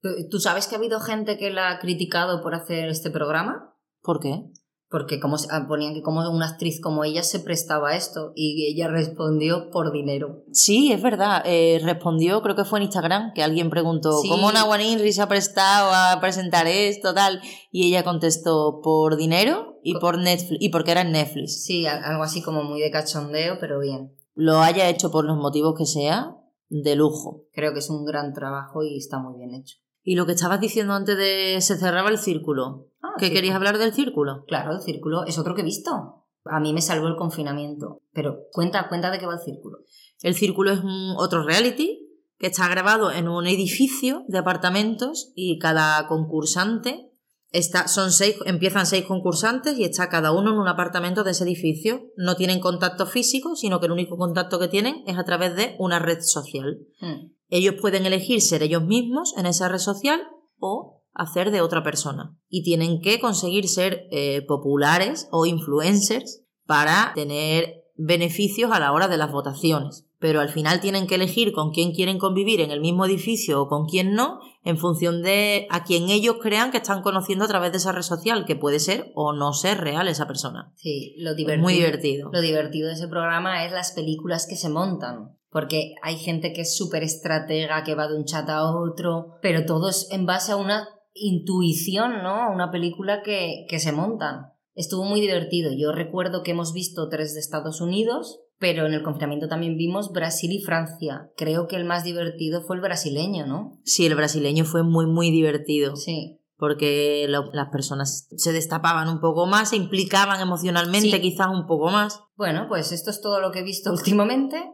¿Tú- 0.01 0.29
¿Tú 0.29 0.39
sabes 0.39 0.67
que 0.67 0.75
ha 0.75 0.77
habido 0.77 0.99
gente 0.99 1.37
que 1.37 1.49
la 1.51 1.71
ha 1.71 1.79
criticado 1.79 2.41
por 2.41 2.53
hacer 2.55 2.87
este 2.89 3.09
programa? 3.09 3.75
¿Por 4.01 4.19
qué? 4.21 4.45
Porque 4.89 5.19
como 5.19 5.37
se- 5.37 5.49
ah, 5.51 5.65
ponían 5.67 5.93
que 5.93 6.01
como 6.01 6.21
una 6.31 6.47
actriz 6.47 6.79
como 6.81 7.03
ella 7.03 7.21
se 7.21 7.39
prestaba 7.41 7.89
a 7.89 7.95
esto 7.97 8.31
y 8.35 8.67
ella 8.73 8.87
respondió 8.87 9.69
por 9.69 9.91
dinero. 9.91 10.43
Sí, 10.53 10.91
es 10.93 11.01
verdad. 11.01 11.41
eh, 11.45 11.79
respondió, 11.83 12.41
creo 12.41 12.55
que 12.55 12.63
fue 12.63 12.79
en 12.79 12.83
Instagram, 12.83 13.33
que 13.33 13.43
alguien 13.43 13.69
preguntó 13.69 14.21
Sí. 14.21 14.29
cómo 14.29 14.51
Nawan 14.51 14.81
Inri 14.81 15.11
se 15.11 15.21
ha 15.21 15.27
prestado 15.27 15.91
a 15.93 16.19
presentar 16.21 16.67
esto, 16.67 17.13
tal, 17.13 17.41
y 17.71 17.87
ella 17.87 18.03
contestó 18.03 18.79
por 18.81 19.17
dinero 19.17 19.79
y 19.83 19.93
Co- 19.93 19.99
por 19.99 20.17
Netflix, 20.19 20.61
y 20.61 20.69
porque 20.69 20.91
era 20.91 21.01
en 21.01 21.11
Netflix. 21.11 21.63
Sí, 21.63 21.85
algo 21.85 22.23
así 22.23 22.41
como 22.41 22.63
muy 22.63 22.79
de 22.79 22.89
cachondeo, 22.91 23.57
pero 23.59 23.79
bien. 23.79 24.13
Lo 24.35 24.59
haya 24.61 24.87
hecho 24.89 25.11
por 25.11 25.25
los 25.25 25.35
motivos 25.37 25.73
que 25.77 25.85
sea, 25.85 26.35
de 26.69 26.95
lujo. 26.95 27.45
Creo 27.53 27.73
que 27.73 27.79
es 27.79 27.89
un 27.89 28.05
gran 28.05 28.33
trabajo 28.33 28.83
y 28.83 28.97
está 28.97 29.19
muy 29.19 29.37
bien 29.37 29.53
hecho. 29.53 29.77
Y 30.07 30.15
lo 30.15 30.25
que 30.25 30.31
estabas 30.31 30.61
diciendo 30.61 30.93
antes 30.93 31.17
de 31.17 31.59
se 31.59 31.75
cerraba 31.75 32.09
el 32.09 32.17
círculo. 32.17 32.87
Ah, 33.03 33.15
¿Qué 33.19 33.29
querías 33.29 33.57
hablar 33.57 33.77
del 33.77 33.91
círculo? 33.91 34.45
Claro, 34.47 34.71
el 34.71 34.79
círculo 34.79 35.25
es 35.25 35.37
otro 35.37 35.53
que 35.53 35.63
he 35.63 35.65
visto. 35.65 36.23
A 36.45 36.61
mí 36.61 36.71
me 36.71 36.81
salvó 36.81 37.07
el 37.07 37.17
confinamiento. 37.17 38.03
Pero 38.13 38.37
cuenta, 38.53 38.87
cuenta 38.87 39.11
de 39.11 39.19
qué 39.19 39.25
va 39.25 39.33
el 39.33 39.41
círculo. 39.41 39.79
El 40.21 40.33
Círculo 40.33 40.71
es 40.71 40.79
un 40.79 41.13
otro 41.17 41.43
reality 41.43 42.07
que 42.37 42.47
está 42.47 42.69
grabado 42.69 43.11
en 43.11 43.27
un 43.27 43.47
edificio 43.47 44.23
de 44.29 44.37
apartamentos 44.37 45.33
y 45.35 45.59
cada 45.59 46.07
concursante 46.07 47.11
está, 47.51 47.89
son 47.89 48.13
seis, 48.13 48.37
empiezan 48.45 48.85
seis 48.85 49.03
concursantes 49.03 49.77
y 49.77 49.83
está 49.83 50.07
cada 50.07 50.31
uno 50.31 50.51
en 50.53 50.57
un 50.57 50.69
apartamento 50.69 51.25
de 51.25 51.31
ese 51.31 51.43
edificio. 51.43 52.13
No 52.15 52.37
tienen 52.37 52.61
contacto 52.61 53.07
físico, 53.07 53.57
sino 53.57 53.81
que 53.81 53.87
el 53.87 53.91
único 53.91 54.15
contacto 54.15 54.57
que 54.57 54.69
tienen 54.69 55.03
es 55.05 55.17
a 55.17 55.25
través 55.25 55.53
de 55.57 55.75
una 55.79 55.99
red 55.99 56.21
social. 56.21 56.79
Hmm. 57.01 57.35
Ellos 57.49 57.75
pueden 57.79 58.05
elegir 58.05 58.41
ser 58.41 58.63
ellos 58.63 58.83
mismos 58.83 59.33
en 59.37 59.45
esa 59.45 59.69
red 59.69 59.79
social 59.79 60.21
o 60.59 61.03
hacer 61.13 61.51
de 61.51 61.61
otra 61.61 61.83
persona. 61.83 62.37
Y 62.47 62.63
tienen 62.63 63.01
que 63.01 63.19
conseguir 63.19 63.67
ser 63.67 64.07
eh, 64.11 64.43
populares 64.47 65.27
o 65.31 65.45
influencers 65.45 66.43
para 66.65 67.13
tener 67.15 67.85
beneficios 67.95 68.71
a 68.71 68.79
la 68.79 68.91
hora 68.91 69.07
de 69.07 69.17
las 69.17 69.31
votaciones. 69.31 70.05
Pero 70.19 70.39
al 70.39 70.49
final 70.49 70.79
tienen 70.79 71.05
que 71.05 71.15
elegir 71.15 71.51
con 71.53 71.71
quién 71.71 71.93
quieren 71.93 72.17
convivir 72.17 72.59
en 72.61 72.71
el 72.71 72.81
mismo 72.81 73.05
edificio 73.05 73.61
o 73.61 73.67
con 73.67 73.85
quién 73.85 74.13
no, 74.13 74.39
en 74.63 74.77
función 74.77 75.21
de 75.21 75.67
a 75.69 75.83
quien 75.83 76.09
ellos 76.09 76.37
crean 76.41 76.71
que 76.71 76.77
están 76.77 77.03
conociendo 77.03 77.45
a 77.45 77.47
través 77.47 77.71
de 77.71 77.77
esa 77.77 77.91
red 77.91 78.01
social, 78.01 78.45
que 78.45 78.55
puede 78.55 78.79
ser 78.79 79.11
o 79.13 79.33
no 79.33 79.53
ser 79.53 79.79
real 79.79 80.07
esa 80.07 80.27
persona. 80.27 80.73
Sí, 80.75 81.15
lo 81.19 81.35
divertido. 81.35 81.63
muy 81.63 81.73
divertido. 81.75 82.29
Lo 82.33 82.41
divertido 82.41 82.87
de 82.87 82.95
ese 82.95 83.07
programa 83.07 83.65
es 83.65 83.71
las 83.71 83.91
películas 83.91 84.47
que 84.47 84.55
se 84.55 84.69
montan. 84.69 85.37
Porque 85.49 85.95
hay 86.01 86.17
gente 86.17 86.53
que 86.53 86.61
es 86.61 86.75
súper 86.75 87.03
estratega, 87.03 87.83
que 87.83 87.95
va 87.95 88.07
de 88.07 88.17
un 88.17 88.25
chat 88.25 88.49
a 88.49 88.69
otro, 88.69 89.37
pero 89.41 89.65
todo 89.65 89.89
es 89.89 90.07
en 90.11 90.25
base 90.25 90.51
a 90.51 90.57
una 90.57 90.87
intuición, 91.13 92.23
¿no? 92.23 92.35
A 92.35 92.49
una 92.49 92.71
película 92.71 93.21
que, 93.23 93.65
que 93.69 93.79
se 93.79 93.91
montan. 93.91 94.53
Estuvo 94.75 95.05
muy 95.05 95.21
divertido. 95.21 95.71
Yo 95.75 95.91
recuerdo 95.91 96.43
que 96.43 96.51
hemos 96.51 96.73
visto 96.73 97.09
tres 97.09 97.33
de 97.33 97.39
Estados 97.39 97.81
Unidos, 97.81 98.41
pero 98.59 98.85
en 98.85 98.93
el 98.93 99.03
confinamiento 99.03 99.47
también 99.47 99.77
vimos 99.77 100.11
Brasil 100.11 100.51
y 100.51 100.61
Francia. 100.61 101.31
Creo 101.35 101.67
que 101.67 101.75
el 101.75 101.85
más 101.85 102.03
divertido 102.03 102.61
fue 102.61 102.75
el 102.75 102.81
brasileño, 102.81 103.45
¿no? 103.45 103.79
Sí, 103.83 104.05
el 104.05 104.15
brasileño 104.15 104.65
fue 104.65 104.83
muy, 104.83 105.05
muy 105.05 105.31
divertido. 105.31 105.95
Sí. 105.95 106.36
Porque 106.57 107.25
lo- 107.29 107.51
las 107.53 107.69
personas 107.69 108.27
se 108.35 108.51
destapaban 108.51 109.07
un 109.09 109.19
poco 109.19 109.45
más, 109.45 109.69
se 109.69 109.75
implicaban 109.75 110.41
emocionalmente 110.41 111.11
Sí. 111.11 111.21
quizás 111.21 111.47
un 111.47 111.67
poco 111.67 111.89
más. 111.91 112.21
Bueno, 112.35 112.65
pues 112.67 112.91
esto 112.91 113.09
es 113.09 113.19
todo 113.21 113.39
lo 113.39 113.51
que 113.51 113.59
he 113.59 113.63
visto 113.63 113.91
últimamente. 114.17 114.71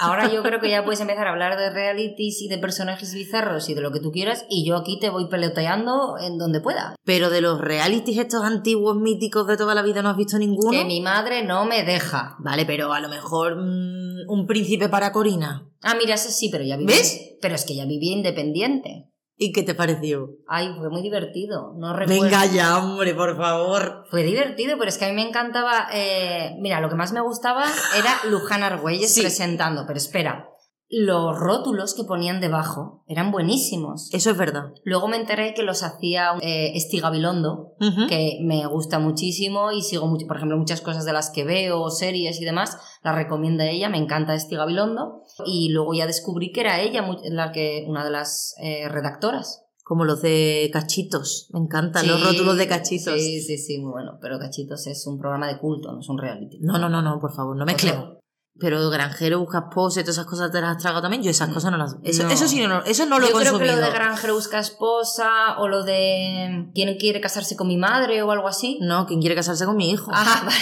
Ahora 0.00 0.32
yo 0.32 0.42
creo 0.42 0.60
que 0.60 0.70
ya 0.70 0.84
puedes 0.84 1.00
empezar 1.00 1.26
a 1.26 1.30
hablar 1.30 1.58
de 1.58 1.70
realities 1.70 2.40
y 2.42 2.48
de 2.48 2.58
personajes 2.58 3.12
bizarros 3.14 3.68
y 3.68 3.74
de 3.74 3.80
lo 3.80 3.92
que 3.92 4.00
tú 4.00 4.10
quieras 4.12 4.44
y 4.48 4.64
yo 4.66 4.76
aquí 4.76 4.98
te 4.98 5.10
voy 5.10 5.28
peloteando 5.28 6.16
en 6.18 6.38
donde 6.38 6.60
pueda. 6.60 6.94
Pero 7.04 7.30
de 7.30 7.40
los 7.40 7.60
realities 7.60 8.18
estos 8.18 8.42
antiguos 8.44 8.96
míticos 8.96 9.46
de 9.46 9.56
toda 9.56 9.74
la 9.74 9.82
vida 9.82 10.02
no 10.02 10.08
has 10.10 10.16
visto 10.16 10.38
ninguno. 10.38 10.70
Que 10.70 10.84
mi 10.84 11.00
madre 11.00 11.44
no 11.44 11.64
me 11.64 11.84
deja. 11.84 12.36
Vale, 12.40 12.64
pero 12.64 12.92
a 12.92 13.00
lo 13.00 13.08
mejor 13.08 13.56
mm, 13.56 14.28
un 14.30 14.46
príncipe 14.46 14.88
para 14.88 15.12
Corina. 15.12 15.66
Ah, 15.82 15.94
mira, 15.98 16.14
ese 16.14 16.30
sí, 16.30 16.48
pero 16.50 16.64
ya 16.64 16.76
vivía. 16.76 16.94
¿Ves? 16.96 17.36
Pero 17.42 17.54
es 17.54 17.64
que 17.64 17.74
ya 17.74 17.84
vivía 17.86 18.12
independiente. 18.12 19.09
¿Y 19.42 19.52
qué 19.52 19.62
te 19.62 19.74
pareció? 19.74 20.32
Ay, 20.46 20.74
fue 20.78 20.90
muy 20.90 21.00
divertido. 21.00 21.72
No 21.78 21.94
recuerdo. 21.94 22.24
Venga 22.24 22.44
ya, 22.44 22.76
hombre, 22.76 23.14
por 23.14 23.38
favor. 23.38 24.04
Fue 24.10 24.22
divertido, 24.22 24.76
pero 24.78 24.90
es 24.90 24.98
que 24.98 25.06
a 25.06 25.08
mí 25.08 25.14
me 25.14 25.26
encantaba. 25.26 25.86
eh, 25.94 26.56
mira, 26.60 26.78
lo 26.82 26.90
que 26.90 26.94
más 26.94 27.12
me 27.14 27.22
gustaba 27.22 27.64
era 27.96 28.10
Luján 28.30 28.62
Argüelles 28.62 29.14
Sí. 29.14 29.22
presentando, 29.22 29.84
pero 29.86 29.96
espera. 29.96 30.46
Los 30.92 31.38
rótulos 31.38 31.94
que 31.94 32.02
ponían 32.02 32.40
debajo 32.40 33.04
eran 33.06 33.30
buenísimos. 33.30 34.12
Eso 34.12 34.30
es 34.30 34.36
verdad. 34.36 34.72
Luego 34.82 35.06
me 35.06 35.16
enteré 35.16 35.54
que 35.54 35.62
los 35.62 35.84
hacía 35.84 36.32
eh, 36.42 36.72
Esti 36.74 36.98
Gabilondo, 36.98 37.74
Ujú. 37.80 38.08
que 38.08 38.38
me 38.42 38.66
gusta 38.66 38.98
muchísimo 38.98 39.70
y 39.70 39.82
sigo, 39.82 40.08
mucho, 40.08 40.26
por 40.26 40.36
ejemplo, 40.36 40.58
muchas 40.58 40.80
cosas 40.80 41.04
de 41.04 41.12
las 41.12 41.30
que 41.30 41.44
veo, 41.44 41.88
series 41.90 42.40
y 42.40 42.44
demás, 42.44 42.76
las 43.04 43.14
recomienda 43.14 43.66
ella, 43.70 43.88
me 43.88 43.98
encanta 43.98 44.34
Esti 44.34 44.56
Gabilondo. 44.56 45.22
Y 45.46 45.68
luego 45.68 45.94
ya 45.94 46.06
descubrí 46.08 46.50
que 46.50 46.62
era 46.62 46.80
ella 46.80 47.06
la 47.30 47.52
que, 47.52 47.84
una 47.86 48.04
de 48.04 48.10
las 48.10 48.54
eh, 48.60 48.88
redactoras. 48.88 49.64
Como 49.84 50.04
los 50.04 50.22
de 50.22 50.70
cachitos. 50.72 51.48
Me 51.52 51.58
encantan 51.60 52.06
los 52.06 52.20
Sí, 52.20 52.26
rótulos 52.26 52.56
de 52.56 52.68
cachitos. 52.68 53.14
Sí, 53.20 53.40
sí, 53.40 53.58
sí, 53.58 53.78
muy 53.80 53.90
bueno. 53.90 54.18
Pero 54.20 54.38
Cachitos 54.38 54.86
es 54.86 55.04
un 55.06 55.18
programa 55.18 55.48
de 55.48 55.58
culto, 55.58 55.90
no 55.92 55.98
es 55.98 56.08
un 56.08 56.16
reality. 56.16 56.58
No, 56.60 56.78
no, 56.78 56.88
no, 56.88 57.02
no, 57.02 57.18
por 57.18 57.32
favor, 57.32 57.56
no 57.56 57.64
mezclemos. 57.64 58.19
Pero 58.58 58.90
granjero, 58.90 59.38
buscas 59.40 59.64
pose, 59.72 60.02
todas 60.02 60.16
esas 60.16 60.26
cosas 60.26 60.50
te 60.50 60.60
las 60.60 60.76
has 60.76 60.82
tragado 60.82 61.02
también. 61.02 61.22
Yo 61.22 61.30
esas 61.30 61.48
cosas 61.50 61.70
no 61.70 61.78
las. 61.78 61.96
Eso, 62.02 62.24
No. 62.24 62.30
eso 62.30 62.46
sí, 62.48 62.66
no, 62.66 62.82
eso 62.84 63.06
no 63.06 63.18
lo 63.18 63.26
he 63.26 63.30
Yo 63.30 63.36
creo 63.36 63.52
consumido. 63.52 63.74
que 63.76 63.80
lo 63.80 63.86
de 63.86 63.92
Granjero 63.92 64.34
busca 64.34 64.58
esposa 64.58 65.58
o 65.58 65.68
lo 65.68 65.82
de 65.84 66.70
quién 66.74 66.98
quiere 66.98 67.20
casarse 67.20 67.56
con 67.56 67.68
mi 67.68 67.76
madre 67.78 68.22
o 68.22 68.30
algo 68.32 68.48
así. 68.48 68.78
No, 68.82 69.06
quien 69.06 69.20
quiere 69.20 69.34
casarse 69.34 69.64
con 69.64 69.76
mi 69.76 69.90
hijo. 69.90 70.10
Ah, 70.12 70.42
vale. 70.44 70.56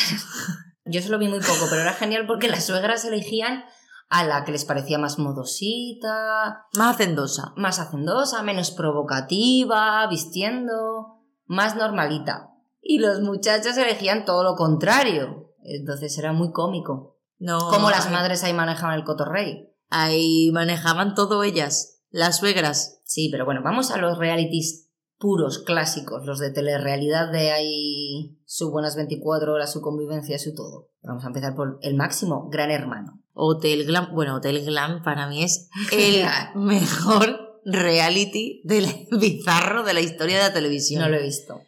Yo 0.84 1.02
se 1.02 1.08
lo 1.08 1.18
vi 1.18 1.28
muy 1.28 1.40
poco, 1.40 1.66
pero 1.68 1.82
era 1.82 1.92
genial 1.92 2.26
porque 2.26 2.48
las 2.48 2.64
suegras 2.66 3.04
elegían 3.04 3.64
a 4.10 4.24
la 4.24 4.44
que 4.44 4.52
les 4.52 4.64
parecía 4.64 4.96
más 4.98 5.18
modosita, 5.18 6.66
Más 6.74 6.94
hacendosa. 6.94 7.52
más 7.56 7.78
hacendosa, 7.78 8.42
menos 8.42 8.70
provocativa, 8.70 10.06
vistiendo, 10.08 11.20
más 11.46 11.76
normalita. 11.76 12.50
Y 12.80 13.00
los 13.00 13.20
muchachos 13.20 13.76
elegían 13.76 14.24
todo 14.24 14.44
lo 14.44 14.54
contrario. 14.54 15.52
Entonces 15.62 16.16
era 16.16 16.32
muy 16.32 16.52
cómico. 16.52 17.17
No. 17.38 17.70
Como 17.70 17.90
las 17.90 18.06
ahí- 18.06 18.12
madres 18.12 18.42
ahí 18.44 18.52
manejaban 18.52 18.96
el 18.98 19.04
cotorrey. 19.04 19.68
Ahí 19.90 20.50
manejaban 20.52 21.14
todo 21.14 21.42
ellas. 21.44 22.00
Las 22.10 22.38
suegras. 22.38 23.00
Sí, 23.04 23.28
pero 23.30 23.44
bueno, 23.44 23.62
vamos 23.62 23.90
a 23.90 23.96
los 23.98 24.18
realities 24.18 24.86
puros, 25.18 25.58
clásicos, 25.60 26.24
los 26.26 26.38
de 26.38 26.50
telerrealidad 26.50 27.32
de 27.32 27.50
ahí 27.50 28.38
su 28.44 28.70
buenas 28.70 28.94
24 28.96 29.52
horas, 29.52 29.72
su 29.72 29.80
convivencia, 29.80 30.38
su 30.38 30.54
todo. 30.54 30.90
Vamos 31.02 31.24
a 31.24 31.28
empezar 31.28 31.54
por 31.54 31.78
el 31.82 31.94
máximo, 31.96 32.48
Gran 32.50 32.70
Hermano. 32.70 33.20
Hotel 33.32 33.84
Glam. 33.86 34.14
Bueno, 34.14 34.36
Hotel 34.36 34.64
Glam 34.64 35.02
para 35.02 35.26
mí 35.28 35.42
es 35.42 35.68
el 35.92 36.24
mejor 36.54 37.60
reality 37.64 38.62
del 38.64 38.86
bizarro 39.18 39.82
de 39.84 39.94
la 39.94 40.00
historia 40.00 40.36
de 40.38 40.48
la 40.48 40.52
televisión. 40.54 41.02
No 41.02 41.08
lo 41.08 41.16
he 41.16 41.22
visto. 41.22 41.60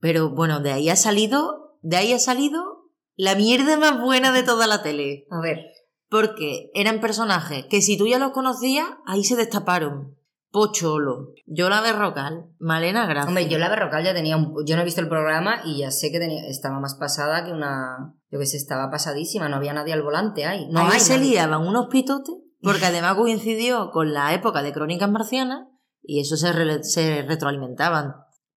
Pero 0.00 0.30
bueno, 0.30 0.60
de 0.60 0.72
ahí 0.72 0.88
ha 0.88 0.96
salido. 0.96 1.76
De 1.82 1.96
ahí 1.96 2.12
ha 2.12 2.18
salido 2.18 2.77
la 3.18 3.34
mierda 3.34 3.76
más 3.76 4.00
buena 4.00 4.32
de 4.32 4.42
toda 4.44 4.66
la 4.66 4.82
tele. 4.82 5.26
A 5.30 5.40
ver, 5.42 5.58
Porque 6.08 6.70
eran 6.72 7.00
personajes 7.00 7.66
que 7.66 7.82
si 7.82 7.98
tú 7.98 8.06
ya 8.06 8.18
los 8.18 8.32
conocías, 8.32 8.86
ahí 9.06 9.22
se 9.24 9.36
destaparon. 9.36 10.16
Pocholo, 10.50 11.34
Yola 11.44 11.82
Berrocal, 11.82 12.46
Malena 12.58 13.04
Gracia. 13.06 13.28
hombre, 13.28 13.48
yo 13.50 13.58
la 13.58 13.68
Berrocal 13.68 14.02
ya 14.02 14.14
tenía 14.14 14.38
un... 14.38 14.54
Yo 14.64 14.76
no 14.76 14.80
he 14.82 14.84
visto 14.86 15.02
el 15.02 15.08
programa 15.10 15.60
y 15.66 15.80
ya 15.80 15.90
sé 15.90 16.10
que 16.10 16.18
tenía... 16.18 16.46
estaba 16.48 16.80
más 16.80 16.94
pasada 16.94 17.44
que 17.44 17.52
una... 17.52 18.14
Yo 18.30 18.38
que 18.38 18.46
sé, 18.46 18.56
estaba 18.56 18.90
pasadísima, 18.90 19.50
no 19.50 19.56
había 19.56 19.74
nadie 19.74 19.92
al 19.92 20.02
volante 20.02 20.46
ahí. 20.46 20.66
No 20.70 20.80
ahí 20.80 20.92
hay 20.94 21.00
se 21.00 21.18
nadie. 21.18 21.32
liaban 21.32 21.66
unos 21.66 21.88
pitotes, 21.88 22.34
porque 22.62 22.86
además 22.86 23.16
coincidió 23.16 23.90
con 23.90 24.14
la 24.14 24.32
época 24.32 24.62
de 24.62 24.72
Crónicas 24.72 25.10
Marcianas 25.10 25.66
y 26.02 26.20
eso 26.20 26.36
se, 26.38 26.50
re- 26.54 26.82
se 26.82 27.20
retroalimentaban. 27.22 28.14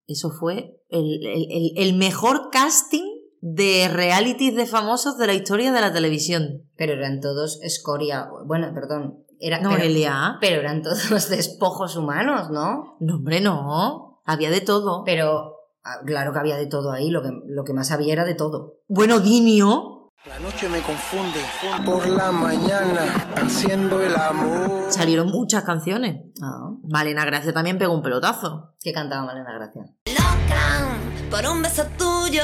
Eso 0.08 0.30
fue 0.30 0.78
el- 0.88 1.26
el- 1.26 1.72
el 1.76 1.94
mejor 1.98 2.50
casting 2.54 3.04
de 3.42 3.90
realities 3.92 4.56
de 4.56 4.68
famosos 4.68 5.18
de 5.18 5.28
la 5.28 5.34
historia 5.34 5.72
de 5.72 5.82
la 5.82 5.92
televisión. 5.92 6.64
Pero 6.78 6.94
eran 6.94 7.20
todos 7.20 7.60
escoria... 7.64 8.30
Bueno, 8.46 8.72
perdón. 8.74 9.26
Era, 9.40 9.58
pero, 9.58 9.72
Noelia. 9.72 10.38
pero 10.40 10.62
eran 10.62 10.84
todos 10.84 11.30
despojos 11.30 11.96
humanos, 11.98 12.52
¿no? 12.52 12.98
No, 13.00 13.16
hombre, 13.16 13.42
no. 13.42 14.22
Había 14.26 14.52
de 14.52 14.62
todo. 14.62 15.04
Pero 15.04 15.56
ah, 15.84 16.00
claro 16.06 16.32
que 16.32 16.40
había 16.40 16.58
de 16.58 16.68
todo 16.68 16.92
ahí, 16.92 17.10
lo 17.10 17.24
que, 17.24 17.32
lo 17.48 17.64
que 17.64 17.74
más 17.74 17.92
había 17.92 18.14
era 18.14 18.26
de 18.26 18.36
todo. 18.36 18.76
Bueno, 18.88 19.20
Guinio. 19.20 19.98
La 20.28 20.38
noche 20.38 20.70
me 20.70 20.82
confunde 20.82 21.40
por 21.84 22.08
la 22.08 22.32
mañana 22.32 23.28
haciendo 23.38 24.00
el 24.00 24.16
amor. 24.16 24.86
Salieron 24.90 25.32
muchas 25.32 25.64
canciones. 25.64 26.18
Ah, 26.44 26.70
Malena 26.84 27.26
Gracia 27.26 27.52
también 27.52 27.80
pegó 27.80 27.96
un 27.96 28.04
pelotazo. 28.04 28.76
que 28.80 28.94
cantaba 28.94 29.26
Malena 29.26 29.52
Gracia. 29.52 29.82
Loca 30.06 30.90
por 31.32 31.52
un 31.52 31.64
beso 31.64 31.84
tuyo. 31.98 32.44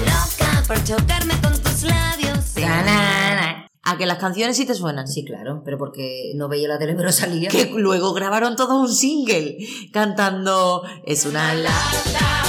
Loca 0.00 0.62
por 0.66 0.82
chocarme 0.84 1.34
con 1.40 1.52
tus 1.62 1.82
labios. 1.82 2.38
A 3.88 3.96
que 3.96 4.06
las 4.06 4.18
canciones 4.18 4.56
sí 4.56 4.66
te 4.66 4.74
suenan. 4.74 5.06
Sí, 5.06 5.24
claro, 5.24 5.62
pero 5.64 5.78
porque 5.78 6.32
no 6.34 6.48
veía 6.48 6.66
la 6.66 6.78
tele, 6.78 6.94
pero 6.94 7.12
salía. 7.12 7.48
Que 7.48 7.70
luego 7.76 8.12
grabaron 8.14 8.56
todo 8.56 8.80
un 8.80 8.92
single 8.92 9.58
cantando 9.92 10.82
Es 11.04 11.24
una 11.24 11.54
lata. 11.54 12.46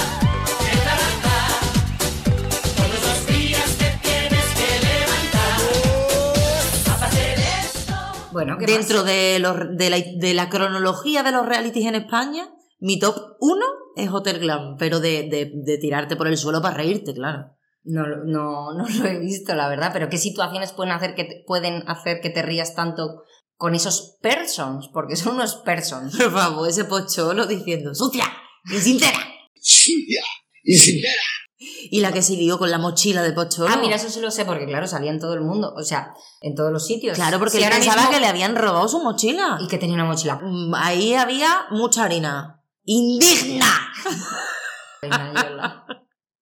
Bueno, 8.32 8.56
¿qué 8.56 8.66
Dentro 8.66 9.02
de, 9.02 9.40
los, 9.40 9.56
de, 9.76 9.90
la, 9.90 9.96
de 9.98 10.32
la 10.32 10.48
cronología 10.48 11.24
de 11.24 11.32
los 11.32 11.44
realities 11.44 11.86
en 11.86 11.96
España, 11.96 12.48
mi 12.78 12.98
top 12.98 13.16
1 13.40 13.64
es 13.96 14.10
Hotel 14.10 14.38
Glam, 14.38 14.76
pero 14.78 15.00
de, 15.00 15.24
de, 15.28 15.50
de 15.54 15.78
tirarte 15.78 16.16
por 16.16 16.28
el 16.28 16.36
suelo 16.36 16.60
para 16.62 16.76
reírte, 16.76 17.14
claro. 17.14 17.54
No, 17.84 18.02
no, 18.24 18.72
no 18.74 18.86
lo 18.88 19.04
he 19.06 19.18
visto, 19.18 19.54
la 19.54 19.68
verdad, 19.68 19.90
pero 19.92 20.08
¿qué 20.08 20.18
situaciones 20.18 20.72
pueden 20.72 20.92
hacer 20.92 21.14
que 21.14 21.24
te, 21.24 21.42
pueden 21.46 21.88
hacer 21.88 22.20
que 22.20 22.30
te 22.30 22.42
rías 22.42 22.74
tanto 22.74 23.22
con 23.56 23.74
esos 23.74 24.18
persons? 24.20 24.88
Porque 24.92 25.16
son 25.16 25.36
unos 25.36 25.56
persons. 25.56 26.16
Por 26.18 26.32
favor, 26.32 26.68
ese 26.68 26.84
pocholo 26.84 27.46
diciendo 27.46 27.94
¡Sucia! 27.94 28.24
¡Y 28.66 28.78
sincera! 28.78 29.18
Sucia 29.60 30.22
y 30.62 30.76
sincera. 30.76 31.22
Y 31.90 32.00
la 32.02 32.12
que 32.12 32.22
se 32.22 32.34
lió 32.36 32.56
con 32.58 32.70
la 32.70 32.78
mochila 32.78 33.22
de 33.22 33.32
pocholo. 33.32 33.68
Ah, 33.72 33.78
mira, 33.80 33.96
eso 33.96 34.08
sí 34.10 34.20
lo 34.20 34.30
sé, 34.30 34.44
porque 34.44 34.66
claro, 34.66 34.86
salía 34.86 35.10
en 35.10 35.18
todo 35.18 35.34
el 35.34 35.40
mundo, 35.40 35.72
o 35.76 35.82
sea, 35.82 36.12
en 36.40 36.54
todos 36.54 36.70
los 36.70 36.86
sitios. 36.86 37.16
Claro, 37.16 37.38
porque 37.40 37.52
Si 37.52 37.58
él 37.58 37.64
ahora 37.64 37.76
pensaba 37.76 38.02
mismo- 38.02 38.12
que 38.12 38.20
le 38.20 38.26
habían 38.26 38.54
robado 38.54 38.86
su 38.86 39.00
mochila. 39.02 39.58
Y 39.60 39.66
que 39.66 39.78
tenía 39.78 39.94
una 39.96 40.04
mochila. 40.04 40.38
Mm, 40.40 40.74
Ahí 40.76 41.14
había 41.14 41.66
mucha 41.70 42.04
harina. 42.04 42.57
¡Indigna! 42.90 43.92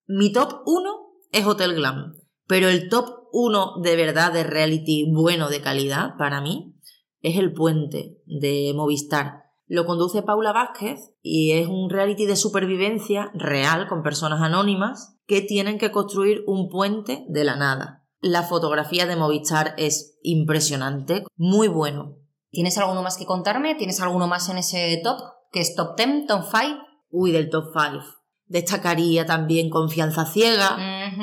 Mi 0.07 0.33
top 0.33 0.63
1 0.65 0.91
es 1.33 1.45
Hotel 1.45 1.75
Glam. 1.75 2.15
Pero 2.47 2.69
el 2.69 2.89
top 2.89 3.25
1 3.33 3.81
de 3.83 3.97
verdad 3.97 4.33
de 4.33 4.45
reality 4.45 5.11
bueno 5.13 5.49
de 5.49 5.61
calidad 5.61 6.17
para 6.17 6.41
mí 6.41 6.77
es 7.21 7.37
El 7.37 7.53
Puente 7.53 8.23
de 8.27 8.73
Movistar. 8.77 9.43
Lo 9.67 9.87
conduce 9.87 10.23
Paula 10.23 10.53
Vázquez 10.53 11.17
y 11.21 11.51
es 11.51 11.67
un 11.67 11.91
reality 11.91 12.27
de 12.27 12.37
supervivencia 12.37 13.33
real 13.35 13.89
con 13.89 14.05
personas 14.05 14.41
anónimas 14.41 15.19
que 15.27 15.41
tienen 15.41 15.79
que 15.79 15.91
construir 15.91 16.45
un 16.47 16.69
puente 16.69 17.25
de 17.29 17.43
la 17.43 17.57
nada. 17.57 18.07
La 18.21 18.45
fotografía 18.45 19.07
de 19.07 19.17
Movistar 19.17 19.75
es 19.79 20.17
impresionante, 20.23 21.25
muy 21.35 21.67
bueno. 21.67 22.19
¿Tienes 22.53 22.79
alguno 22.79 23.03
más 23.03 23.17
que 23.17 23.27
contarme? 23.27 23.75
¿Tienes 23.75 24.01
alguno 24.01 24.29
más 24.29 24.49
en 24.49 24.59
ese 24.59 25.01
top? 25.03 25.19
¿Que 25.57 25.63
es 25.63 25.75
top 25.75 25.97
10, 25.97 26.27
top 26.27 26.45
5? 26.51 26.83
Uy, 27.09 27.33
del 27.33 27.49
top 27.49 27.71
5. 27.73 28.05
Destacaría 28.45 29.25
también 29.25 29.71
Confianza 29.71 30.27
Ciega. 30.27 30.77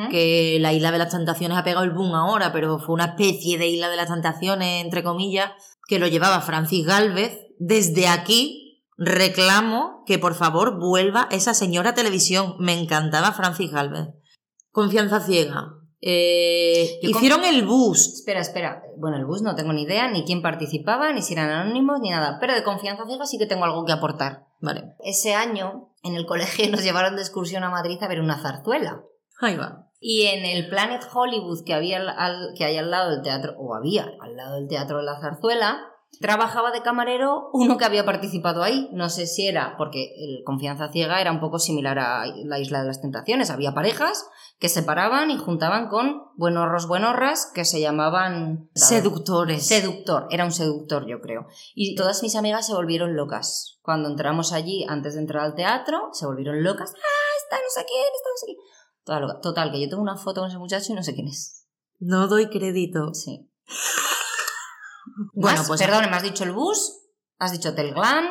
que 0.09 0.57
la 0.59 0.73
Isla 0.73 0.91
de 0.91 0.97
las 0.97 1.11
Tentaciones 1.11 1.55
ha 1.55 1.63
pegado 1.63 1.83
el 1.83 1.91
boom 1.91 2.15
ahora, 2.15 2.51
pero 2.51 2.79
fue 2.79 2.95
una 2.95 3.05
especie 3.15 3.59
de 3.59 3.67
Isla 3.67 3.89
de 3.89 3.95
las 3.95 4.07
Tentaciones, 4.09 4.83
entre 4.83 5.03
comillas, 5.03 5.51
que 5.87 5.99
lo 5.99 6.07
llevaba 6.07 6.41
Francis 6.41 6.83
Galvez. 6.83 7.41
Desde 7.59 8.07
aquí 8.07 8.81
reclamo 8.97 10.01
que 10.07 10.17
por 10.17 10.33
favor 10.33 10.79
vuelva 10.79 11.27
esa 11.29 11.53
señora 11.53 11.91
a 11.91 11.93
televisión. 11.93 12.55
Me 12.57 12.73
encantaba 12.73 13.33
Francis 13.33 13.69
Galvez. 13.69 14.07
Confianza 14.71 15.19
ciega. 15.19 15.73
Eh, 16.05 16.99
hicieron 17.01 17.45
el 17.45 17.65
bus. 17.65 18.13
Espera, 18.15 18.41
espera. 18.41 18.83
Bueno, 18.97 19.15
el 19.17 19.25
bus 19.25 19.41
no 19.41 19.55
tengo 19.55 19.71
ni 19.71 19.83
idea, 19.83 20.09
ni 20.11 20.25
quién 20.25 20.41
participaba, 20.41 21.13
ni 21.13 21.21
si 21.21 21.33
eran 21.33 21.49
anónimos, 21.49 21.99
ni 22.01 22.09
nada. 22.09 22.37
Pero 22.41 22.53
de 22.53 22.63
confianza 22.63 23.05
ciega 23.07 23.25
sí 23.25 23.37
que 23.37 23.45
tengo 23.45 23.63
algo 23.65 23.85
que 23.85 23.93
aportar. 23.93 24.45
Vale. 24.59 24.95
Ese 24.99 25.33
año, 25.33 25.93
en 26.03 26.15
el 26.15 26.25
colegio 26.25 26.67
nos 26.71 26.83
llevaron 26.83 27.15
de 27.15 27.21
excursión 27.21 27.63
a 27.63 27.69
Madrid 27.69 27.97
a 28.01 28.07
ver 28.09 28.19
una 28.19 28.37
zarzuela. 28.37 29.01
Ahí 29.39 29.55
va. 29.55 29.87
Y 30.01 30.23
en 30.23 30.43
el 30.45 30.67
Planet 30.67 31.01
Hollywood 31.13 31.63
que, 31.65 31.73
había 31.73 31.97
al- 31.97 32.09
al- 32.09 32.53
que 32.57 32.65
hay 32.65 32.75
al 32.77 32.91
lado 32.91 33.11
del 33.11 33.21
teatro, 33.21 33.55
o 33.57 33.73
había 33.73 34.05
al 34.21 34.35
lado 34.35 34.55
del 34.55 34.67
teatro 34.67 34.97
de 34.97 35.03
la 35.03 35.19
zarzuela, 35.21 35.87
trabajaba 36.19 36.71
de 36.71 36.81
camarero 36.81 37.49
uno 37.53 37.77
que 37.77 37.85
había 37.85 38.05
participado 38.05 38.63
ahí. 38.63 38.89
No 38.93 39.09
sé 39.09 39.27
si 39.27 39.47
era, 39.47 39.75
porque 39.77 40.13
el 40.17 40.43
Confianza 40.45 40.89
Ciega 40.91 41.19
era 41.21 41.31
un 41.31 41.39
poco 41.39 41.59
similar 41.59 41.99
a 41.99 42.25
la 42.25 42.59
Isla 42.59 42.81
de 42.81 42.87
las 42.87 43.01
Tentaciones. 43.01 43.49
Había 43.49 43.73
parejas 43.73 44.29
que 44.59 44.69
se 44.69 44.83
paraban 44.83 45.31
y 45.31 45.37
juntaban 45.37 45.89
con 45.89 46.23
buenorros, 46.35 46.87
buenorras 46.87 47.51
que 47.53 47.65
se 47.65 47.81
llamaban... 47.81 48.69
Seductores. 48.73 49.65
Seductor, 49.67 50.27
era 50.29 50.45
un 50.45 50.51
seductor, 50.51 51.05
yo 51.07 51.19
creo. 51.19 51.47
Y 51.75 51.95
todas 51.95 52.23
mis 52.23 52.35
amigas 52.35 52.67
se 52.67 52.73
volvieron 52.73 53.15
locas. 53.15 53.79
Cuando 53.81 54.07
entramos 54.09 54.53
allí, 54.53 54.85
antes 54.87 55.15
de 55.15 55.21
entrar 55.21 55.43
al 55.43 55.55
teatro, 55.55 56.09
se 56.13 56.25
volvieron 56.25 56.63
locas. 56.63 56.93
¡Ah, 56.95 57.37
está 57.43 57.57
no 57.57 57.69
sé 57.69 57.85
quién, 57.85 58.05
está 58.15 58.29
no 58.29 58.37
sé 58.37 58.45
quién! 58.45 58.57
Toda 59.03 59.19
loca. 59.19 59.41
Total, 59.41 59.71
que 59.71 59.81
yo 59.81 59.89
tengo 59.89 60.01
una 60.01 60.15
foto 60.15 60.41
con 60.41 60.49
ese 60.49 60.59
muchacho 60.59 60.93
y 60.93 60.95
no 60.95 61.03
sé 61.03 61.13
quién 61.13 61.27
es. 61.27 61.67
no 61.99 62.27
doy 62.27 62.49
crédito. 62.49 63.13
Sí. 63.13 63.49
Bueno, 65.33 65.61
pues- 65.67 65.81
Perdón, 65.81 66.09
me 66.09 66.15
has 66.17 66.23
dicho 66.23 66.43
el 66.43 66.51
bus, 66.51 66.99
has 67.39 67.51
dicho 67.51 67.73
Telglam. 67.73 68.25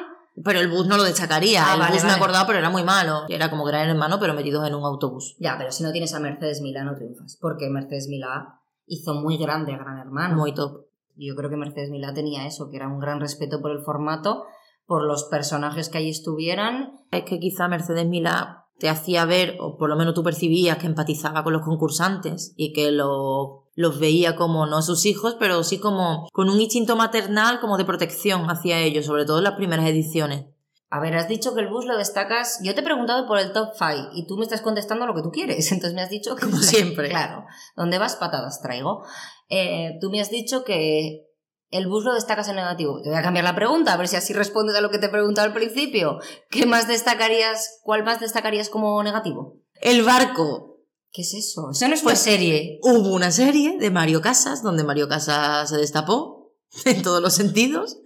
Pero 0.45 0.61
el 0.61 0.71
bus 0.71 0.87
no 0.87 0.97
lo 0.97 1.03
destacaría. 1.03 1.63
Ah, 1.63 1.75
el 1.75 1.81
vale, 1.81 1.93
bus 1.93 2.05
me 2.05 2.13
acordaba, 2.13 2.47
pero 2.47 2.59
era 2.59 2.71
muy 2.71 2.83
malo. 2.85 3.25
Era 3.29 3.51
como 3.51 3.65
gran 3.65 3.87
hermano, 3.91 4.19
pero 4.19 4.33
metidos 4.33 4.67
en 4.67 4.75
un 4.75 4.83
autobús. 4.83 5.37
Ya, 5.39 5.57
pero 5.59 5.71
si 5.73 5.83
no 5.83 5.93
tienes 5.93 6.15
a 6.15 6.21
Mercedes 6.21 6.63
Milá 6.63 6.85
no 6.85 6.95
triunfas. 6.95 7.37
Porque 7.39 7.69
Mercedes 7.69 8.09
Milá 8.09 8.59
hizo 8.87 9.13
muy 9.13 9.37
grande 9.37 9.75
a 9.75 9.77
Gran 9.77 9.99
Hermano. 9.99 10.37
Muy 10.37 10.55
top. 10.55 10.87
Yo 11.17 11.37
creo 11.37 11.51
que 11.51 11.57
Mercedes 11.59 11.91
Milá 11.91 12.15
tenía 12.15 12.47
eso, 12.47 12.71
que 12.71 12.77
era 12.77 12.89
un 12.89 12.99
gran 12.99 13.21
respeto 13.21 13.61
por 13.61 13.73
el 13.73 13.81
formato, 13.83 14.47
por 14.87 15.05
los 15.05 15.25
personajes 15.25 15.91
que 15.91 15.99
allí 15.99 16.09
estuvieran 16.09 16.95
Es 17.11 17.25
que 17.25 17.39
quizá 17.39 17.69
Mercedes 17.69 18.07
Milá 18.07 18.65
te 18.79 18.89
hacía 18.89 19.27
ver, 19.27 19.59
o 19.61 19.77
por 19.77 19.91
lo 19.91 19.97
menos 19.97 20.15
tú 20.15 20.23
percibías 20.23 20.79
que 20.79 20.87
empatizaba 20.87 21.45
con 21.45 21.53
los 21.53 21.63
concursantes 21.63 22.55
y 22.57 22.73
que 22.73 22.91
lo- 22.91 23.62
los 23.75 23.99
veía 23.99 24.37
como 24.37 24.67
no 24.67 24.83
sus 24.83 25.07
hijos, 25.07 25.37
pero 25.39 25.65
sí 25.65 25.79
como 25.79 26.29
con 26.33 26.51
un 26.51 26.61
instinto 26.61 26.97
maternal 26.97 27.61
como 27.61 27.79
de 27.79 27.85
protección 27.85 28.51
hacia 28.51 28.81
ellos, 28.81 29.07
sobre 29.07 29.25
todo 29.25 29.39
en 29.39 29.45
las 29.45 29.55
primeras 29.55 29.87
ediciones. 29.87 30.47
A 30.91 31.01
ver, 31.01 31.17
has 31.17 31.27
dicho 31.27 31.55
que 31.55 31.63
el 31.63 31.69
bus 31.69 31.87
lo 31.87 31.97
destacas. 31.97 32.61
Yo 32.63 32.75
te 32.75 32.83
he 32.83 32.85
preguntado 32.85 33.27
por 33.27 33.39
el 33.39 33.53
top 33.53 33.71
5 33.73 34.11
y 34.13 34.27
tú 34.27 34.37
me 34.37 34.43
estás 34.43 34.61
contestando 34.61 35.07
lo 35.07 35.15
que 35.15 35.23
tú 35.23 35.31
quieres. 35.31 35.73
Entonces 35.73 35.95
me 35.95 36.03
has 36.03 36.11
dicho 36.11 36.37
que. 36.37 36.45
Como 36.45 36.59
siempre. 36.59 37.09
Claro. 37.09 37.47
¿Dónde 37.77 37.97
vas? 37.97 38.17
Patadas 38.17 38.61
traigo. 38.61 39.03
Eh, 39.49 39.97
tú 40.03 40.11
me 40.11 40.21
has 40.21 40.29
dicho 40.29 40.65
que 40.65 41.31
el 41.71 41.87
bus 41.87 42.05
lo 42.05 42.13
destacas 42.13 42.47
en 42.49 42.57
negativo. 42.57 43.01
Te 43.01 43.09
voy 43.09 43.19
a 43.19 43.23
cambiar 43.23 43.45
la 43.45 43.55
pregunta, 43.55 43.95
a 43.95 43.97
ver 43.97 44.07
si 44.07 44.17
así 44.17 44.35
respondes 44.35 44.77
a 44.77 44.83
lo 44.83 44.91
que 44.91 44.99
te 44.99 45.07
he 45.07 45.09
preguntado 45.09 45.47
al 45.47 45.55
principio. 45.55 46.19
¿Qué 46.51 46.67
más 46.67 46.87
destacarías? 46.87 47.81
¿Cuál 47.83 48.05
más 48.05 48.21
destacarías 48.21 48.69
como 48.69 49.03
negativo? 49.03 49.57
El 49.81 50.03
barco. 50.03 50.72
¿Qué 51.13 51.23
es 51.23 51.35
eso? 51.35 51.71
Eso 51.71 51.89
no 51.89 51.95
es 51.95 52.01
Pues- 52.03 52.15
una 52.15 52.25
serie. 52.33 52.79
Hubo 52.83 53.15
una 53.15 53.31
serie 53.31 53.77
de 53.79 53.91
Mario 53.91 54.21
Casas, 54.23 54.63
donde 54.63 54.85
Mario 54.85 55.09
Casas 55.09 55.69
se 55.69 55.77
destapó 55.77 56.55
en 56.87 57.03
todos 57.03 57.21
los 57.21 57.35
sentidos. 57.35 57.99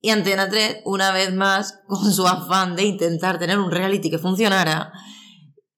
Y 0.00 0.10
Antena 0.10 0.48
3, 0.48 0.78
una 0.84 1.12
vez 1.12 1.34
más, 1.34 1.80
con 1.86 2.12
su 2.12 2.26
afán 2.26 2.76
de 2.76 2.84
intentar 2.84 3.38
tener 3.38 3.58
un 3.58 3.70
reality 3.70 4.10
que 4.10 4.18
funcionara, 4.18 4.92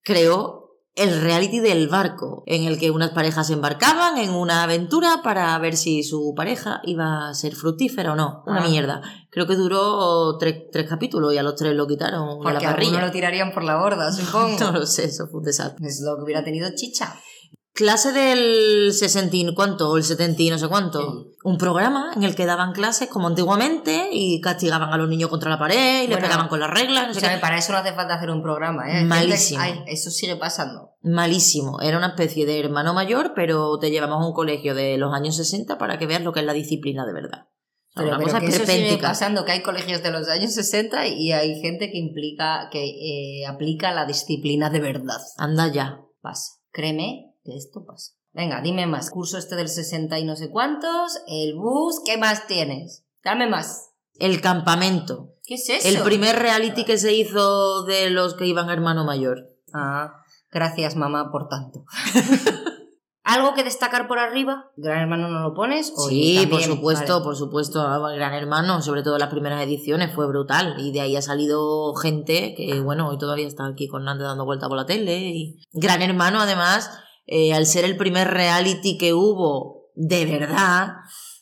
creó 0.03 0.70
el 0.97 1.21
reality 1.23 1.61
del 1.61 1.89
barco, 1.89 2.43
en 2.47 2.65
el 2.65 2.79
que 2.79 2.91
unas 2.91 3.11
parejas 3.11 3.47
se 3.47 3.53
embarcaban 3.53 4.19
en 4.19 4.31
una 4.31 4.65
aventura 4.65 5.21
para 5.23 5.57
ver 5.59 5.77
si 5.77 6.03
su 6.03 6.35
pareja 6.37 6.81
iba 6.85 7.29
a 7.29 7.35
ser 7.35 7.55
fructífera 7.55 8.13
o 8.13 8.17
no. 8.17 8.43
Una 8.47 8.65
Ah. 8.65 8.69
mierda. 8.69 9.01
Creo 9.31 9.47
que 9.47 9.55
duró 9.55 10.37
tres, 10.39 10.65
tres 10.73 10.89
capítulos 10.89 11.33
y 11.33 11.39
a 11.39 11.43
los 11.45 11.55
tres 11.55 11.75
lo 11.75 11.87
quitaron 11.87 12.29
a 12.29 12.35
la 12.35 12.39
Porque 12.43 12.67
a 12.67 12.71
parrilla. 12.71 12.89
alguno 12.91 13.07
lo 13.07 13.13
tirarían 13.13 13.53
por 13.53 13.63
la 13.65 13.77
borda, 13.79 14.11
supongo. 14.13 14.59
No 14.59 14.73
lo 14.73 14.87
sé, 14.87 15.05
eso 15.05 15.29
fue 15.29 15.39
un 15.39 15.45
desastre. 15.47 15.87
Es 15.87 16.01
lo 16.05 16.17
que 16.17 16.23
hubiera 16.25 16.43
tenido 16.45 16.69
chicha. 16.75 17.15
Clase 17.73 18.13
del 18.13 18.93
60 18.93 19.37
y 19.37 19.55
cuánto, 19.55 19.91
o 19.91 19.97
el 19.97 20.03
70 20.03 20.43
y 20.43 20.51
no 20.51 20.59
sé 20.59 20.69
cuánto. 20.69 21.01
Sí. 21.01 21.31
Un 21.45 21.57
programa 21.57 22.13
en 22.15 22.25
el 22.25 22.35
que 22.35 22.45
daban 22.45 22.73
clases 22.73 23.09
como 23.09 23.29
antiguamente 23.29 24.11
y 24.13 24.41
castigaban 24.41 24.93
a 24.93 24.97
los 24.97 25.09
niños 25.09 25.31
contra 25.31 25.51
la 25.51 25.59
pared 25.59 26.03
y 26.03 26.09
les 26.09 26.19
pegaban 26.19 26.49
con 26.49 26.61
las 26.61 26.71
reglas. 26.71 27.09
No 27.09 27.15
sé 27.15 27.21
qué. 27.21 27.39
para 27.39 27.57
eso 27.57 27.73
no 27.73 27.79
hace 27.79 27.93
falta 27.93 28.15
hacer 28.15 28.31
un 28.31 28.43
programa, 28.43 28.91
¿eh? 28.91 29.05
Malísimo. 29.05 29.61
ay, 29.63 29.83
eso 29.87 30.11
sigue 30.11 30.37
pasando. 30.37 30.97
Malísimo. 31.03 31.81
Era 31.81 31.97
una 31.97 32.09
especie 32.09 32.45
de 32.45 32.59
hermano 32.59 32.93
mayor, 32.93 33.33
pero 33.35 33.79
te 33.79 33.91
llevamos 33.91 34.23
a 34.23 34.27
un 34.27 34.35
colegio 34.35 34.75
de 34.75 34.99
los 34.99 35.15
años 35.15 35.37
60 35.37 35.79
para 35.79 35.99
que 35.99 36.07
veas 36.07 36.23
lo 36.23 36.33
que 36.33 36.41
es 36.41 36.47
la 36.47 36.53
disciplina 36.53 37.07
de 37.07 37.13
verdad. 37.13 37.47
Pero, 37.95 38.09
una 38.09 38.19
pero 38.19 38.29
cosa 38.29 38.41
que 38.41 38.47
eso 38.47 38.67
sigue 38.67 38.99
pasando, 38.99 39.45
que 39.45 39.53
hay 39.53 39.63
colegios 39.63 40.03
de 40.03 40.11
los 40.11 40.29
años 40.29 40.53
60 40.53 41.07
y 41.07 41.33
hay 41.33 41.61
gente 41.61 41.91
que 41.91 41.99
implica, 41.99 42.69
que 42.71 42.85
eh, 42.85 43.47
aplica 43.47 43.93
la 43.93 44.07
disciplina 44.07 44.71
de 44.71 44.81
verdad. 44.81 45.21
Anda 45.39 45.69
ya. 45.69 46.01
Pasa. 46.21 46.59
Créeme 46.73 47.30
que 47.45 47.57
esto 47.57 47.85
pasa. 47.85 48.13
Venga, 48.33 48.61
dime 48.63 48.87
más. 48.87 49.11
Curso 49.11 49.39
este 49.39 49.57
del 49.57 49.69
60 49.69 50.19
y 50.19 50.25
no 50.25 50.37
sé 50.37 50.51
cuántos, 50.51 51.21
el 51.27 51.55
bus, 51.57 52.01
¿qué 52.05 52.17
más 52.17 52.47
tienes? 52.47 53.05
Dame 53.25 53.49
más. 53.49 53.91
El 54.15 54.41
campamento. 54.41 55.35
¿Qué 55.45 55.55
es 55.55 55.69
eso? 55.69 55.89
El 55.89 56.03
primer 56.05 56.37
reality 56.39 56.85
que 56.85 56.99
se 56.99 57.13
hizo 57.15 57.85
de 57.85 58.11
los 58.11 58.35
que 58.35 58.47
iban 58.47 58.71
hermano 58.71 59.05
mayor. 59.05 59.49
Ah, 59.73 60.13
gracias 60.51 60.95
mamá 60.97 61.31
por 61.33 61.49
tanto. 61.49 61.85
¿Algo 63.23 63.55
que 63.55 63.63
destacar 63.63 64.09
por 64.09 64.19
arriba? 64.19 64.71
¿Gran 64.77 65.03
hermano 65.03 65.29
no 65.29 65.41
lo 65.41 65.55
pones? 65.55 65.93
¿O 65.95 66.09
Sí, 66.09 66.37
también? 66.41 66.51
por 66.51 66.63
supuesto, 66.63 67.13
Vale. 67.15 67.25
por 67.25 67.37
supuesto. 67.37 67.81
ah, 67.83 68.13
Gran 68.15 68.33
Hermano, 68.35 68.81
sobre 68.83 69.03
todo 69.03 69.19
las 69.19 69.29
primeras 69.29 69.63
ediciones, 69.63 70.13
fue 70.15 70.27
brutal. 70.27 70.75
Y 70.79 70.91
de 70.91 71.03
ahí 71.03 71.17
ha 71.17 71.23
salido 71.23 71.95
gente 71.95 72.55
que, 72.57 72.81
bueno, 72.81 73.09
hoy 73.09 73.19
todavía 73.19 73.47
está 73.47 73.67
aquí 73.67 73.87
con 73.89 74.05
Nante 74.05 74.25
dando 74.25 74.45
vuelta 74.47 74.69
por 74.69 74.77
la 74.79 74.87
tele. 74.87 75.19
Y... 75.19 75.63
Gran 75.73 76.03
Hermano, 76.03 76.41
además, 76.41 76.91
eh, 77.31 77.55
al 77.55 77.65
ser 77.65 77.85
el 77.85 77.97
primer 77.97 78.29
reality 78.29 78.99
que 78.99 79.15
hubo 79.15 79.81
de 79.95 80.27
verdad, 80.27 80.95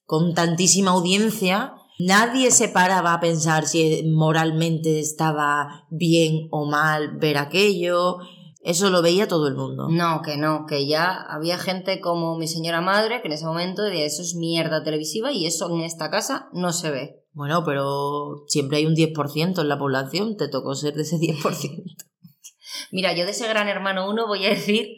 con 0.04 0.34
tantísima 0.34 0.90
audiencia, 0.90 1.74
nadie 1.98 2.50
se 2.50 2.68
paraba 2.68 3.14
a 3.14 3.20
pensar 3.20 3.66
si 3.66 4.04
moralmente 4.04 5.00
estaba 5.00 5.86
bien 5.90 6.48
o 6.50 6.66
mal 6.66 7.16
ver 7.18 7.38
aquello. 7.38 8.18
Eso 8.60 8.90
lo 8.90 9.00
veía 9.00 9.28
todo 9.28 9.48
el 9.48 9.54
mundo. 9.54 9.88
No, 9.88 10.20
que 10.22 10.36
no, 10.36 10.66
que 10.66 10.86
ya 10.86 11.22
había 11.22 11.56
gente 11.56 12.00
como 12.00 12.36
mi 12.36 12.48
señora 12.48 12.80
madre 12.80 13.22
que 13.22 13.28
en 13.28 13.34
ese 13.34 13.46
momento 13.46 13.82
decía 13.82 14.04
eso 14.04 14.22
es 14.22 14.34
mierda 14.34 14.82
televisiva 14.82 15.32
y 15.32 15.46
eso 15.46 15.74
en 15.74 15.82
esta 15.82 16.10
casa 16.10 16.48
no 16.52 16.72
se 16.72 16.90
ve. 16.90 17.24
Bueno, 17.32 17.62
pero 17.64 18.44
siempre 18.48 18.78
hay 18.78 18.86
un 18.86 18.96
10% 18.96 19.60
en 19.60 19.68
la 19.68 19.78
población, 19.78 20.36
te 20.36 20.48
tocó 20.48 20.74
ser 20.74 20.94
de 20.94 21.02
ese 21.02 21.16
10%. 21.16 21.84
Mira, 22.90 23.14
yo 23.14 23.24
de 23.24 23.30
ese 23.30 23.48
Gran 23.48 23.68
Hermano 23.68 24.10
1 24.10 24.26
voy 24.26 24.44
a 24.44 24.50
decir 24.50 24.88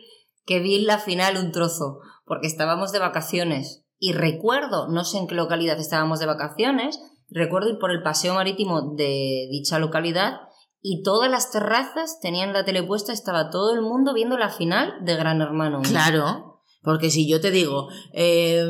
que 0.51 0.59
vi 0.59 0.75
en 0.75 0.87
la 0.87 0.99
final 0.99 1.37
un 1.37 1.53
trozo, 1.53 2.01
porque 2.25 2.49
estábamos 2.49 2.91
de 2.91 2.99
vacaciones 2.99 3.85
y 4.01 4.15
recuerdo, 4.15 4.89
no 4.89 5.05
sé 5.05 5.19
en 5.19 5.29
qué 5.29 5.37
localidad 5.37 5.79
estábamos 5.79 6.19
de 6.19 6.27
vacaciones, 6.27 7.01
recuerdo 7.29 7.71
ir 7.71 7.79
por 7.79 7.93
el 7.93 8.03
paseo 8.03 8.35
marítimo 8.35 8.97
de 8.97 9.47
dicha 9.49 9.79
localidad 9.79 10.41
y 10.81 11.05
todas 11.05 11.31
las 11.31 11.53
terrazas 11.53 12.19
tenían 12.19 12.53
la 12.53 12.65
tele 12.65 12.83
puesta, 12.83 13.13
estaba 13.13 13.51
todo 13.51 13.73
el 13.73 13.83
mundo 13.83 14.13
viendo 14.13 14.37
la 14.37 14.49
final 14.49 15.05
de 15.05 15.15
Gran 15.15 15.41
Hermano 15.41 15.79
1. 15.79 15.89
Claro, 15.89 16.63
porque 16.83 17.11
si 17.11 17.31
yo 17.31 17.41
te 17.41 17.53
digo, 17.53 17.87
eh, 18.13 18.67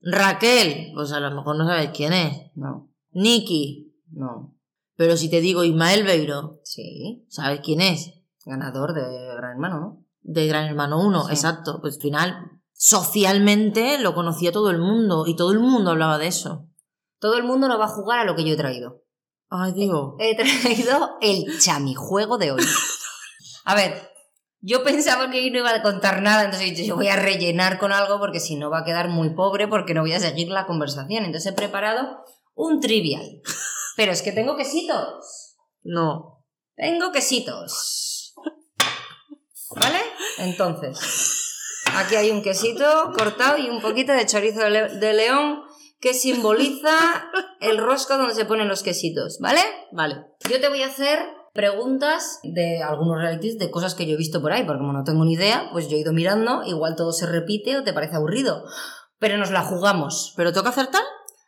Raquel, 0.00 0.92
pues 0.94 1.10
a 1.10 1.18
lo 1.18 1.34
mejor 1.34 1.56
no 1.56 1.66
sabes 1.66 1.90
quién 1.92 2.12
es. 2.12 2.52
No, 2.54 2.88
Nicky, 3.10 3.96
no, 4.12 4.54
pero 4.94 5.16
si 5.16 5.28
te 5.28 5.40
digo 5.40 5.64
Ismael 5.64 6.04
Beiro, 6.04 6.60
sí, 6.62 7.26
¿sabes 7.28 7.62
quién 7.64 7.80
es? 7.80 8.12
ganador 8.46 8.92
de 8.92 9.02
Gran 9.36 9.52
Hermano, 9.52 9.80
¿no? 9.80 10.03
De 10.26 10.46
Gran 10.46 10.64
Hermano 10.66 11.00
1, 11.00 11.26
Sí. 11.26 11.32
exacto. 11.32 11.78
Pues 11.80 11.96
al 11.96 12.00
final, 12.00 12.50
socialmente 12.72 13.98
lo 13.98 14.14
conocía 14.14 14.50
todo 14.50 14.70
el 14.70 14.78
mundo 14.78 15.24
y 15.26 15.36
todo 15.36 15.52
el 15.52 15.60
mundo 15.60 15.92
hablaba 15.92 16.18
de 16.18 16.26
eso. 16.26 16.66
Todo 17.20 17.36
el 17.36 17.44
mundo 17.44 17.68
no 17.68 17.78
va 17.78 17.84
a 17.84 17.88
jugar 17.88 18.18
a 18.20 18.24
lo 18.24 18.34
que 18.34 18.44
yo 18.44 18.54
he 18.54 18.56
traído. 18.56 19.02
Ay, 19.50 19.72
digo. 19.72 20.16
He 20.18 20.34
traído 20.34 21.16
el 21.20 21.60
chamijuego 21.60 22.38
de 22.38 22.52
hoy. 22.52 22.64
A 23.64 23.74
ver, 23.74 24.10
yo 24.60 24.82
pensaba 24.82 25.30
que 25.30 25.38
hoy 25.38 25.50
no 25.50 25.58
iba 25.58 25.74
a 25.74 25.82
contar 25.82 26.22
nada, 26.22 26.44
entonces 26.44 26.68
he 26.68 26.70
dicho, 26.74 26.86
yo 26.86 26.96
voy 26.96 27.08
a 27.08 27.16
rellenar 27.16 27.78
con 27.78 27.92
algo 27.92 28.18
porque 28.18 28.40
si 28.40 28.56
no 28.56 28.70
va 28.70 28.80
a 28.80 28.84
quedar 28.84 29.08
muy 29.08 29.30
pobre 29.30 29.68
porque 29.68 29.94
no 29.94 30.00
voy 30.00 30.12
a 30.12 30.20
seguir 30.20 30.48
la 30.48 30.66
conversación. 30.66 31.24
Entonces 31.24 31.52
he 31.52 31.54
preparado 31.54 32.24
un 32.54 32.80
trivial. 32.80 33.40
Pero 33.96 34.12
es 34.12 34.22
que 34.22 34.32
tengo 34.32 34.56
quesitos. 34.56 35.56
No. 35.82 36.44
Tengo 36.76 37.12
quesitos. 37.12 38.03
¿Vale? 39.80 39.98
Entonces, 40.38 40.98
aquí 41.94 42.16
hay 42.16 42.30
un 42.30 42.42
quesito 42.42 43.12
cortado 43.16 43.58
y 43.58 43.68
un 43.68 43.80
poquito 43.80 44.12
de 44.12 44.26
chorizo 44.26 44.60
de, 44.60 44.70
le- 44.70 44.88
de 44.98 45.12
león 45.12 45.62
que 46.00 46.14
simboliza 46.14 47.30
el 47.60 47.78
rosco 47.78 48.16
donde 48.18 48.34
se 48.34 48.44
ponen 48.44 48.68
los 48.68 48.82
quesitos, 48.82 49.38
¿vale? 49.40 49.60
Vale. 49.92 50.26
Yo 50.50 50.60
te 50.60 50.68
voy 50.68 50.82
a 50.82 50.86
hacer 50.88 51.18
preguntas 51.54 52.40
de 52.42 52.82
algunos 52.82 53.18
realities 53.20 53.58
de 53.58 53.70
cosas 53.70 53.94
que 53.94 54.06
yo 54.06 54.14
he 54.14 54.18
visto 54.18 54.42
por 54.42 54.52
ahí, 54.52 54.64
porque 54.64 54.80
como 54.80 54.92
no 54.92 55.04
tengo 55.04 55.24
ni 55.24 55.34
idea, 55.34 55.68
pues 55.72 55.88
yo 55.88 55.96
he 55.96 56.00
ido 56.00 56.12
mirando, 56.12 56.62
igual 56.64 56.96
todo 56.96 57.12
se 57.12 57.26
repite 57.26 57.76
o 57.78 57.84
te 57.84 57.92
parece 57.92 58.16
aburrido. 58.16 58.64
Pero 59.18 59.38
nos 59.38 59.50
la 59.50 59.62
jugamos. 59.62 60.34
¿Pero 60.36 60.52
toca 60.52 60.70
acertar? 60.70 61.02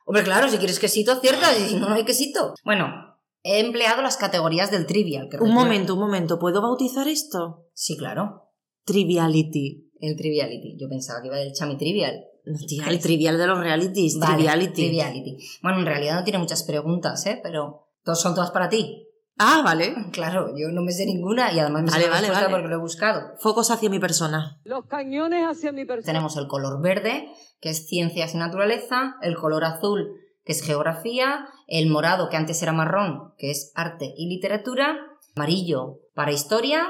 Hombre, 0.06 0.22
claro, 0.22 0.48
si 0.48 0.56
quieres 0.58 0.78
quesito, 0.78 1.12
aciertas, 1.12 1.58
y 1.58 1.68
si 1.68 1.74
no, 1.74 1.88
no 1.88 1.96
hay 1.96 2.04
quesito. 2.04 2.54
Bueno, 2.64 3.15
he 3.48 3.60
empleado 3.60 4.02
las 4.02 4.16
categorías 4.16 4.70
del 4.70 4.86
trivial. 4.86 5.28
que 5.30 5.36
Un 5.36 5.44
recuerdo- 5.48 5.54
momento, 5.54 5.94
un 5.94 6.00
momento. 6.00 6.38
¿Puedo 6.38 6.60
bautizar 6.62 7.06
esto? 7.08 7.66
Sí, 7.74 7.96
claro. 7.96 8.50
Triviality. 8.84 9.90
El 10.00 10.16
triviality. 10.16 10.76
Yo 10.78 10.88
pensaba 10.88 11.20
que 11.20 11.28
iba 11.28 11.36
del 11.36 11.52
chami 11.52 11.76
trivial. 11.76 12.24
No, 12.44 12.58
tía, 12.66 12.86
el 12.88 13.00
trivial 13.00 13.38
de 13.38 13.46
los 13.46 13.58
realities. 13.58 14.18
Vale, 14.18 14.34
triviality. 14.34 14.72
Triviality. 14.86 15.38
Bueno, 15.62 15.80
en 15.80 15.86
realidad 15.86 16.14
no 16.16 16.24
tiene 16.24 16.38
muchas 16.38 16.62
preguntas, 16.62 17.26
¿eh? 17.26 17.40
Pero 17.42 17.88
todos 18.04 18.20
son 18.20 18.34
todas 18.34 18.50
para 18.52 18.68
ti. 18.68 19.02
Ah, 19.38 19.62
vale. 19.64 19.94
Claro, 20.12 20.54
yo 20.56 20.68
no 20.70 20.82
me 20.82 20.92
sé 20.92 21.04
ninguna 21.06 21.52
y 21.52 21.58
además 21.58 21.82
me 21.82 21.88
sé 21.90 21.94
Vale, 21.96 22.06
la 22.08 22.14
vale, 22.14 22.28
vale. 22.30 22.48
porque 22.50 22.68
lo 22.68 22.76
he 22.76 22.80
buscado. 22.80 23.20
Focos 23.38 23.70
hacia 23.70 23.90
mi 23.90 23.98
persona. 23.98 24.60
Los 24.64 24.86
cañones 24.86 25.44
hacia 25.46 25.72
mi 25.72 25.84
persona. 25.84 26.06
Tenemos 26.06 26.36
el 26.36 26.46
color 26.46 26.80
verde, 26.80 27.28
que 27.60 27.70
es 27.70 27.86
ciencias 27.86 28.34
y 28.34 28.38
naturaleza, 28.38 29.16
el 29.22 29.36
color 29.36 29.64
azul, 29.64 30.08
que 30.44 30.52
es 30.52 30.62
geografía, 30.62 31.48
el 31.66 31.88
morado, 31.90 32.28
que 32.28 32.36
antes 32.36 32.62
era 32.62 32.72
marrón, 32.72 33.34
que 33.38 33.50
es 33.50 33.72
arte 33.74 34.14
y 34.16 34.28
literatura, 34.28 34.96
amarillo 35.34 36.00
para 36.14 36.32
historia, 36.32 36.86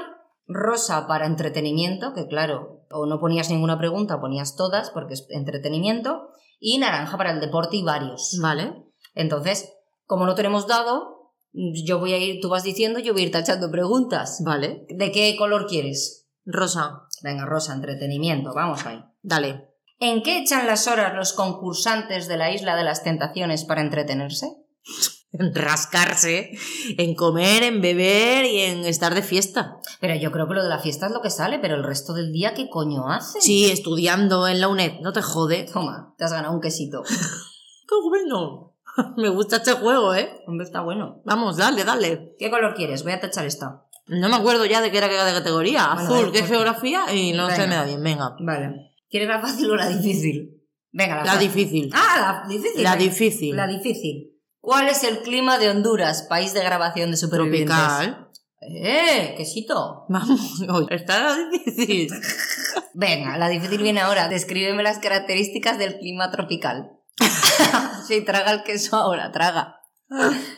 rosa 0.47 1.07
para 1.07 1.25
entretenimiento, 1.25 2.13
que 2.13 2.27
claro, 2.27 2.85
o 2.89 3.05
no 3.05 3.19
ponías 3.19 3.49
ninguna 3.49 3.77
pregunta, 3.77 4.21
ponías 4.21 4.55
todas 4.55 4.91
porque 4.91 5.15
es 5.15 5.27
entretenimiento, 5.29 6.29
y 6.59 6.77
naranja 6.77 7.17
para 7.17 7.31
el 7.31 7.39
deporte 7.39 7.77
y 7.77 7.83
varios. 7.83 8.37
Vale. 8.41 8.83
Entonces, 9.13 9.73
como 10.05 10.25
no 10.25 10.35
tenemos 10.35 10.67
dado, 10.67 11.33
yo 11.51 11.99
voy 11.99 12.13
a 12.13 12.17
ir, 12.17 12.39
tú 12.41 12.49
vas 12.49 12.63
diciendo, 12.63 12.99
yo 12.99 13.13
voy 13.13 13.23
a 13.23 13.25
ir 13.25 13.31
tachando 13.31 13.69
preguntas. 13.69 14.41
Vale. 14.43 14.85
¿De 14.89 15.11
qué 15.11 15.35
color 15.37 15.67
quieres? 15.67 16.27
Rosa. 16.45 17.03
Venga, 17.23 17.45
rosa, 17.45 17.73
entretenimiento, 17.73 18.53
vamos 18.53 18.85
ahí. 18.85 19.03
Dale. 19.21 19.69
¿En 19.99 20.21
qué 20.21 20.39
echan 20.39 20.67
las 20.67 20.87
horas 20.87 21.15
los 21.15 21.33
concursantes 21.33 22.27
de 22.27 22.37
la 22.37 22.51
Isla 22.51 22.75
de 22.75 22.83
las 22.83 23.03
Tentaciones 23.03 23.65
para 23.65 23.81
entretenerse? 23.81 24.55
En 25.33 25.53
rascarse, 25.53 26.51
en 26.97 27.13
comer, 27.13 27.63
en 27.63 27.81
beber 27.81 28.45
y 28.45 28.61
en 28.61 28.85
estar 28.85 29.13
de 29.13 29.21
fiesta. 29.21 29.77
Pero 29.99 30.15
yo 30.15 30.31
creo 30.31 30.47
que 30.47 30.53
lo 30.55 30.63
de 30.63 30.69
la 30.69 30.79
fiesta 30.79 31.07
es 31.07 31.11
lo 31.11 31.21
que 31.21 31.29
sale, 31.29 31.59
pero 31.59 31.75
el 31.75 31.83
resto 31.83 32.13
del 32.13 32.31
día, 32.31 32.53
¿qué 32.53 32.69
coño 32.69 33.09
hace? 33.09 33.41
Sí, 33.41 33.69
estudiando 33.69 34.47
en 34.47 34.61
la 34.61 34.67
UNED. 34.69 34.99
No 35.01 35.11
te 35.13 35.21
jode. 35.21 35.67
Toma, 35.71 36.15
te 36.17 36.23
has 36.23 36.31
ganado 36.31 36.53
un 36.53 36.61
quesito. 36.61 37.03
¡Qué 37.87 37.95
bueno! 38.09 38.73
Me 39.17 39.29
gusta 39.29 39.57
este 39.57 39.73
juego, 39.73 40.15
¿eh? 40.15 40.29
Hombre, 40.47 40.65
está 40.65 40.81
bueno. 40.81 41.21
Vamos, 41.25 41.57
dale, 41.57 41.83
dale. 41.83 42.35
¿Qué 42.39 42.49
color 42.49 42.73
quieres? 42.73 43.03
Voy 43.03 43.11
a 43.11 43.19
tachar 43.19 43.45
esta. 43.45 43.83
No 44.07 44.29
me 44.29 44.35
acuerdo 44.37 44.65
ya 44.65 44.81
de 44.81 44.89
qué 44.89 44.97
era 44.97 45.09
cada 45.09 45.33
categoría. 45.33 45.89
Bueno, 45.93 46.09
Azul, 46.15 46.31
que 46.31 46.39
es 46.39 46.45
igual. 46.45 46.63
geografía 46.63 47.13
y 47.13 47.33
no 47.33 47.49
se 47.49 47.67
me 47.67 47.75
da 47.75 47.83
bien. 47.83 48.01
Venga. 48.01 48.35
Vale. 48.39 48.93
¿Quieres 49.09 49.27
la 49.27 49.39
fácil 49.41 49.69
o 49.69 49.75
la 49.75 49.89
difícil? 49.89 50.63
Venga, 50.91 51.17
la, 51.17 51.25
La 51.25 51.31
fácil. 51.33 51.47
difícil. 51.53 51.89
Ah, 51.93 52.43
la 52.47 52.49
difícil. 52.49 52.83
La 52.83 52.91
venga. 52.95 53.03
difícil. 53.03 53.55
La 53.55 53.67
difícil. 53.67 54.36
¿Cuál 54.67 54.89
es 54.89 55.05
el 55.05 55.19
clima 55.19 55.57
de 55.59 55.69
Honduras, 55.69 56.23
país 56.23 56.53
de 56.53 56.61
grabación 56.61 57.09
de 57.09 57.15
supervivientes? 57.15 57.73
Tropical. 57.73 58.27
¡Eh! 58.59 59.33
¡Quesito! 59.37 60.03
Vamos, 60.09 60.61
está 60.89 61.37
la 61.37 61.49
difícil. 61.49 62.09
Venga, 62.93 63.37
la 63.37 63.47
difícil 63.47 63.81
viene 63.81 64.01
ahora. 64.01 64.27
Descríbeme 64.27 64.83
las 64.83 64.99
características 64.99 65.77
del 65.77 65.97
clima 65.99 66.31
tropical. 66.31 66.99
sí, 68.09 68.25
traga 68.25 68.51
el 68.51 68.63
queso 68.63 68.97
ahora, 68.97 69.31
traga. 69.31 69.77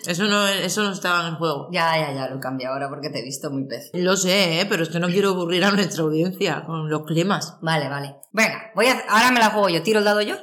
Eso 0.07 0.23
no, 0.23 0.47
eso 0.47 0.81
no 0.81 0.91
estaba 0.91 1.21
en 1.21 1.27
el 1.27 1.35
juego. 1.35 1.67
Ya, 1.71 1.95
ya, 1.95 2.11
ya, 2.11 2.27
lo 2.29 2.39
cambio 2.39 2.69
ahora 2.69 2.89
porque 2.89 3.11
te 3.11 3.19
he 3.19 3.23
visto 3.23 3.51
muy 3.51 3.67
pez. 3.67 3.91
Lo 3.93 4.17
sé, 4.17 4.61
¿eh? 4.61 4.65
pero 4.67 4.81
es 4.81 4.89
que 4.89 4.99
no 4.99 5.09
quiero 5.09 5.29
aburrir 5.29 5.63
a 5.63 5.71
nuestra 5.71 6.01
audiencia 6.01 6.63
con 6.65 6.89
los 6.89 7.05
climas. 7.05 7.59
Vale, 7.61 7.87
vale. 7.89 8.15
Venga, 8.31 8.71
voy 8.73 8.87
a... 8.87 9.03
ahora 9.07 9.29
me 9.29 9.39
la 9.39 9.51
juego 9.51 9.69
yo. 9.69 9.83
Tiro 9.83 9.99
el 9.99 10.05
dado 10.05 10.23
yo. 10.23 10.35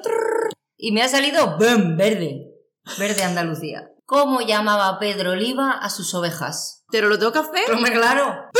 Y 0.76 0.92
me 0.92 1.02
ha 1.02 1.08
salido 1.08 1.56
¡bum! 1.58 1.96
verde. 1.96 2.52
Verde 2.98 3.24
Andalucía. 3.24 3.90
¿Cómo 4.04 4.40
llamaba 4.40 4.98
Pedro 4.98 5.32
Oliva 5.32 5.72
a 5.72 5.90
sus 5.90 6.14
ovejas? 6.14 6.84
¿Pero 6.90 7.08
lo 7.08 7.18
tengo 7.18 7.32
que 7.32 7.40
hacer? 7.40 7.72
Hombre, 7.72 7.92
claro. 7.92 8.50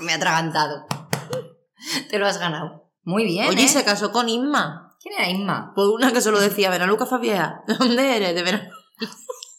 me 0.00 0.12
ha 0.12 0.16
atragantado. 0.16 0.86
Te 2.08 2.18
lo 2.18 2.26
has 2.26 2.38
ganado. 2.38 2.90
Muy 3.02 3.24
bien. 3.24 3.48
Oye, 3.48 3.64
¿eh? 3.64 3.68
se 3.68 3.84
casó 3.84 4.12
con 4.12 4.28
Inma. 4.28 4.96
¿Quién 5.00 5.14
era 5.14 5.28
Inma? 5.28 5.72
Por 5.74 5.90
una 5.90 6.12
que 6.12 6.20
solo 6.20 6.40
decía, 6.40 6.70
Benaluca 6.70 7.06
Fabia, 7.06 7.62
¿de 7.66 7.74
dónde 7.74 8.16
eres? 8.16 8.34
De 8.34 8.42
Benaluca. 8.42 8.76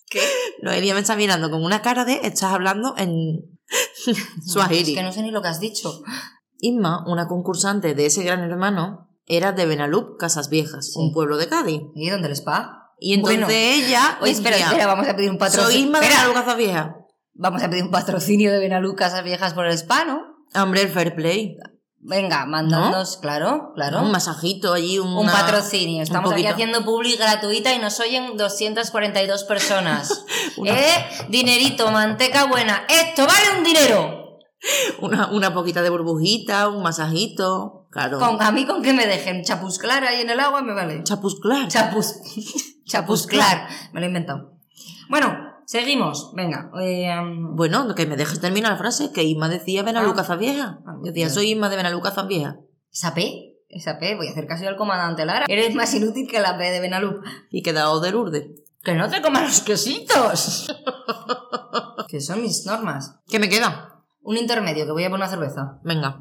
¿Qué? 0.10 0.22
Noelia 0.62 0.94
me 0.94 1.02
está 1.02 1.16
mirando 1.16 1.52
con 1.52 1.64
una 1.64 1.82
cara 1.82 2.06
de, 2.06 2.22
estás 2.24 2.54
hablando 2.54 2.96
en 2.98 3.60
Swahili. 4.46 4.92
Es 4.92 4.98
que 4.98 5.04
no 5.04 5.12
sé 5.12 5.22
ni 5.22 5.32
lo 5.32 5.42
que 5.42 5.50
has 5.50 5.60
dicho. 5.60 6.02
Inma, 6.60 7.04
una 7.08 7.28
concursante 7.28 7.94
de 7.94 8.06
ese 8.06 8.24
gran 8.24 8.40
hermano, 8.40 9.10
era 9.26 9.52
de 9.52 9.66
Benalup, 9.66 10.18
Casas 10.20 10.50
Viejas, 10.50 10.94
Sí. 10.94 11.00
un 11.00 11.14
pueblo 11.14 11.38
de 11.38 11.48
Cádiz. 11.48 11.82
¿Y 11.96 12.10
dónde 12.10 12.28
el 12.28 12.34
spa? 12.36 12.94
Y 13.00 13.14
entonces 13.14 13.40
Bueno. 13.46 13.54
ella. 13.54 14.18
Oye, 14.22 14.32
espera, 14.32 14.56
espera, 14.58 14.88
vamos 14.88 15.08
a 15.08 15.16
pedir 15.16 15.30
un 15.32 15.38
Soy 15.40 15.48
patrocinio. 15.50 15.86
Inma 15.88 16.00
de 16.00 16.06
Espera, 16.06 16.22
Benalup, 16.28 16.44
Casas 16.46 16.58
Viejas. 16.58 16.88
Vamos 17.38 17.64
a 17.64 17.70
pedir 17.70 17.84
un 17.84 17.92
patrocinio 17.92 18.52
de 18.52 18.60
Benalú 18.60 18.96
Casas 18.96 19.24
Viejas 19.26 19.54
por 19.54 19.66
el 19.68 19.74
spa, 19.74 20.06
¿no? 20.06 20.22
Hombre, 20.56 20.84
el 20.84 20.90
fair 20.90 21.16
play. 21.16 21.58
Venga, 22.08 22.46
mandadnos, 22.46 23.18
claro, 23.18 23.72
claro. 23.76 24.04
Un 24.04 24.12
masajito 24.12 24.74
allí, 24.74 25.00
Un 25.00 25.08
una- 25.18 25.32
patrocinio. 25.34 25.98
un 25.98 26.04
Estamos 26.04 26.32
aquí 26.32 26.46
haciendo 26.46 26.86
public 26.86 27.18
gratuita 27.18 27.74
y 27.74 27.80
nos 27.80 28.00
oyen 28.00 28.38
242 28.38 29.44
personas. 29.44 30.24
Una- 30.58 30.72
¿Eh? 30.80 31.06
Dinerito, 31.30 31.90
manteca 31.92 32.46
buena. 32.46 32.86
Esto 32.88 33.26
vale 33.28 33.58
un 33.58 33.64
dinero. 33.64 34.40
Una, 35.02 35.28
una 35.32 35.54
poquita 35.54 35.82
de 35.82 35.90
burbujita, 35.90 36.70
un 36.70 36.84
masajito. 36.84 37.85
Claro. 37.96 38.20
Con, 38.20 38.42
a 38.42 38.52
mí 38.52 38.66
con 38.66 38.82
que 38.84 38.92
me 38.92 39.08
dejen 39.08 39.46
chapusclar 39.46 40.04
ahí 40.04 40.20
en 40.20 40.30
el 40.30 40.38
agua 40.42 40.62
me 40.62 40.74
vale. 40.74 41.02
Chapusclar. 41.04 41.70
Chapus, 41.70 42.16
chapusclar. 42.86 43.70
Me 43.94 44.02
lo 44.02 44.06
he 44.06 44.10
inventado. 44.10 44.60
Bueno, 45.10 45.34
seguimos. 45.66 46.32
Venga. 46.36 46.72
eh, 46.82 47.10
um, 47.18 47.56
Bueno, 47.56 47.96
que 47.96 48.06
me 48.06 48.18
dejes 48.18 48.42
terminar 48.42 48.74
la 48.74 48.78
frase, 48.78 49.14
que 49.14 49.24
Inma 49.24 49.48
decía 49.48 49.82
Benalup, 49.84 50.20
Ah. 50.20 50.36
Viejas. 50.36 50.76
Ah, 50.86 50.98
Decía, 51.04 51.30
soy 51.30 51.52
Inma 51.52 51.70
de 51.70 51.78
Benalup, 51.78 52.04
Casas 52.04 52.28
Viejas. 52.28 52.58
esa 52.92 53.14
P, 53.14 53.54
esa 53.70 53.98
P, 53.98 54.16
voy 54.16 54.28
a 54.28 54.32
hacer 54.32 54.46
caso 54.46 54.68
al 54.68 54.76
comandante 54.76 55.26
Lara. 55.26 55.46
Eres 55.48 55.74
más 55.74 55.94
inútil 55.94 56.28
que 56.30 56.42
la 56.42 56.58
P 56.58 56.70
de 56.70 56.82
Benalup. 56.82 57.24
Y 57.50 57.62
quedado 57.64 58.02
de 58.02 58.12
Lourdes. 58.12 58.48
Que 58.84 58.94
no 58.94 59.08
te 59.10 59.22
comas 59.22 59.44
los 59.44 59.62
quesitos. 59.62 60.68
que 62.10 62.20
son 62.20 62.42
mis 62.42 62.66
normas. 62.66 63.22
¿Qué 63.26 63.40
me 63.40 63.48
queda? 63.48 64.04
Un 64.22 64.36
intermedio, 64.36 64.86
que 64.86 64.92
voy 64.92 65.06
a 65.06 65.10
poner 65.10 65.26
una 65.26 65.30
cerveza. 65.30 65.80
Venga. 65.86 66.20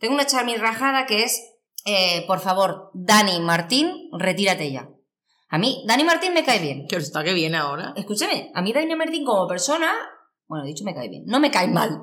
Tengo 0.00 0.14
una 0.14 0.26
charmi 0.26 0.56
rajada 0.56 1.04
que 1.04 1.24
es, 1.24 1.40
eh, 1.84 2.24
por 2.26 2.40
favor, 2.40 2.90
Dani 2.94 3.38
Martín, 3.40 4.08
retírate 4.12 4.72
ya. 4.72 4.88
A 5.50 5.58
mí, 5.58 5.84
Dani 5.86 6.04
Martín 6.04 6.32
me 6.32 6.42
cae 6.42 6.58
bien. 6.58 6.86
Que 6.88 6.96
está 6.96 7.22
que 7.22 7.34
viene 7.34 7.58
ahora. 7.58 7.92
Escúchame, 7.96 8.50
a 8.54 8.62
mí 8.62 8.72
Dani 8.72 8.96
Martín 8.96 9.26
como 9.26 9.46
persona, 9.46 9.92
bueno, 10.46 10.64
dicho 10.64 10.84
me 10.84 10.94
cae 10.94 11.10
bien, 11.10 11.24
no 11.26 11.38
me 11.38 11.50
cae 11.50 11.68
mal. 11.68 12.00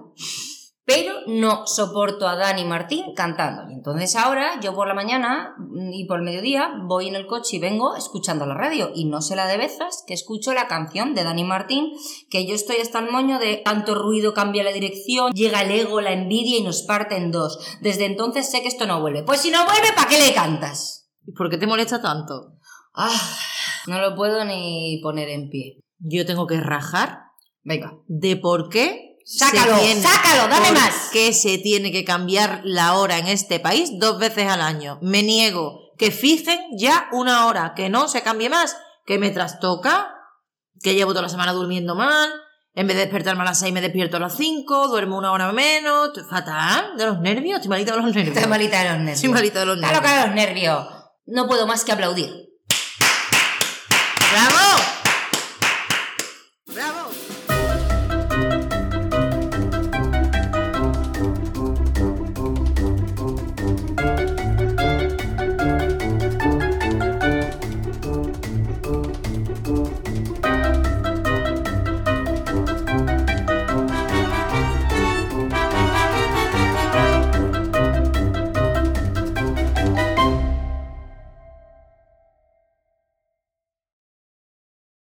Pero 0.88 1.16
no 1.28 1.68
soporto 1.68 2.30
a 2.30 2.38
Dani 2.38 2.64
Martín 2.64 3.14
cantando. 3.14 3.70
Y 3.70 3.74
entonces 3.74 4.16
ahora, 4.16 4.58
yo 4.62 4.74
por 4.74 4.88
la 4.88 4.94
mañana 4.94 5.54
y 5.92 6.06
por 6.06 6.20
el 6.20 6.24
mediodía, 6.24 6.72
voy 6.86 7.10
en 7.10 7.16
el 7.16 7.28
coche 7.28 7.58
y 7.58 7.60
vengo 7.60 7.98
escuchando 7.98 8.46
la 8.46 8.54
radio. 8.54 8.92
Y 8.96 9.04
no 9.04 9.22
sé 9.22 9.36
la 9.36 9.48
de 9.48 9.58
veces 9.58 10.06
que 10.08 10.14
escucho 10.14 10.54
la 10.54 10.70
canción 10.70 11.14
de 11.14 11.26
Dani 11.26 11.44
Martín, 11.44 11.92
que 12.30 12.48
yo 12.48 12.56
estoy 12.56 12.78
hasta 12.78 13.00
el 13.00 13.12
moño 13.12 13.38
de 13.38 13.58
tanto 13.58 13.96
ruido 13.96 14.34
cambia 14.34 14.64
la 14.64 14.72
dirección, 14.72 15.34
llega 15.34 15.62
el 15.62 15.72
ego, 15.72 16.00
la 16.00 16.14
envidia 16.14 16.58
y 16.58 16.64
nos 16.64 16.84
parte 16.84 17.18
en 17.18 17.32
dos. 17.32 17.60
Desde 17.82 18.06
entonces 18.06 18.50
sé 18.50 18.62
que 18.62 18.70
esto 18.70 18.88
no 18.88 19.02
vuelve. 19.02 19.24
Pues 19.24 19.42
si 19.42 19.52
no 19.52 19.66
vuelve, 19.66 19.92
¿para 19.94 20.08
qué 20.08 20.20
le 20.20 20.34
cantas? 20.34 21.10
¿Y 21.26 21.34
por 21.34 21.50
qué 21.50 21.58
te 21.58 21.68
molesta 21.68 22.02
tanto? 22.02 22.54
Ah, 22.96 23.38
no 23.88 24.00
lo 24.00 24.16
puedo 24.16 24.46
ni 24.46 25.02
poner 25.04 25.28
en 25.28 25.50
pie. 25.50 25.82
Yo 26.00 26.26
tengo 26.26 26.48
que 26.48 26.62
rajar 26.62 27.24
Venga. 27.64 28.00
de 28.08 28.38
por 28.38 28.70
qué. 28.70 29.07
Sácalo, 29.30 29.78
tiene- 29.80 30.02
sácalo, 30.02 30.48
dame 30.48 30.72
más. 30.72 31.10
qué 31.12 31.34
se 31.34 31.58
tiene 31.58 31.92
que 31.92 32.06
cambiar 32.06 32.62
la 32.64 32.94
hora 32.94 33.18
en 33.18 33.28
este 33.28 33.60
país 33.60 33.90
dos 34.00 34.18
veces 34.20 34.48
al 34.48 34.62
año? 34.62 35.00
Me 35.02 35.22
niego. 35.22 35.82
Que 35.98 36.12
fijen 36.12 36.60
ya 36.78 37.10
una 37.12 37.46
hora, 37.48 37.74
que 37.76 37.90
no 37.90 38.08
se 38.08 38.22
cambie 38.22 38.50
más, 38.50 38.78
que 39.06 39.18
me 39.20 39.32
trastoca, 39.32 40.14
que 40.82 40.94
llevo 40.96 41.12
toda 41.12 41.24
la 41.24 41.30
semana 41.30 41.52
durmiendo 41.52 41.94
mal, 41.96 42.30
en 42.74 42.88
vez 42.88 42.96
de 42.96 43.04
despertarme 43.04 43.42
a 43.42 43.46
las 43.46 43.60
seis 43.60 43.74
me 43.74 43.82
despierto 43.82 44.16
a 44.18 44.20
las 44.22 44.38
cinco, 44.38 44.88
duermo 44.88 45.18
una 45.18 45.32
hora 45.34 45.52
menos, 45.52 46.12
fatal 46.30 46.96
de 46.98 47.06
los 47.08 47.20
nervios, 47.20 47.56
estoy 47.58 47.70
malita 47.70 47.92
de 47.92 47.98
los 48.02 48.06
nervios. 48.16 48.38
Estoy 48.38 48.50
malita 48.50 48.78
de 48.80 48.84
los 48.90 48.98
nervios. 49.00 49.16
Estoy 49.18 49.30
malita 49.34 49.60
de 49.60 49.66
los 49.66 49.76
Está 49.78 49.88
nervios. 49.92 50.04
loca 50.04 50.22
de 50.22 50.28
los 50.28 50.36
nervios. 50.36 50.88
No 51.26 51.48
puedo 51.48 51.68
más 51.68 51.84
que 51.84 51.92
aplaudir. 51.92 52.32
¡Bravo! 54.32 54.77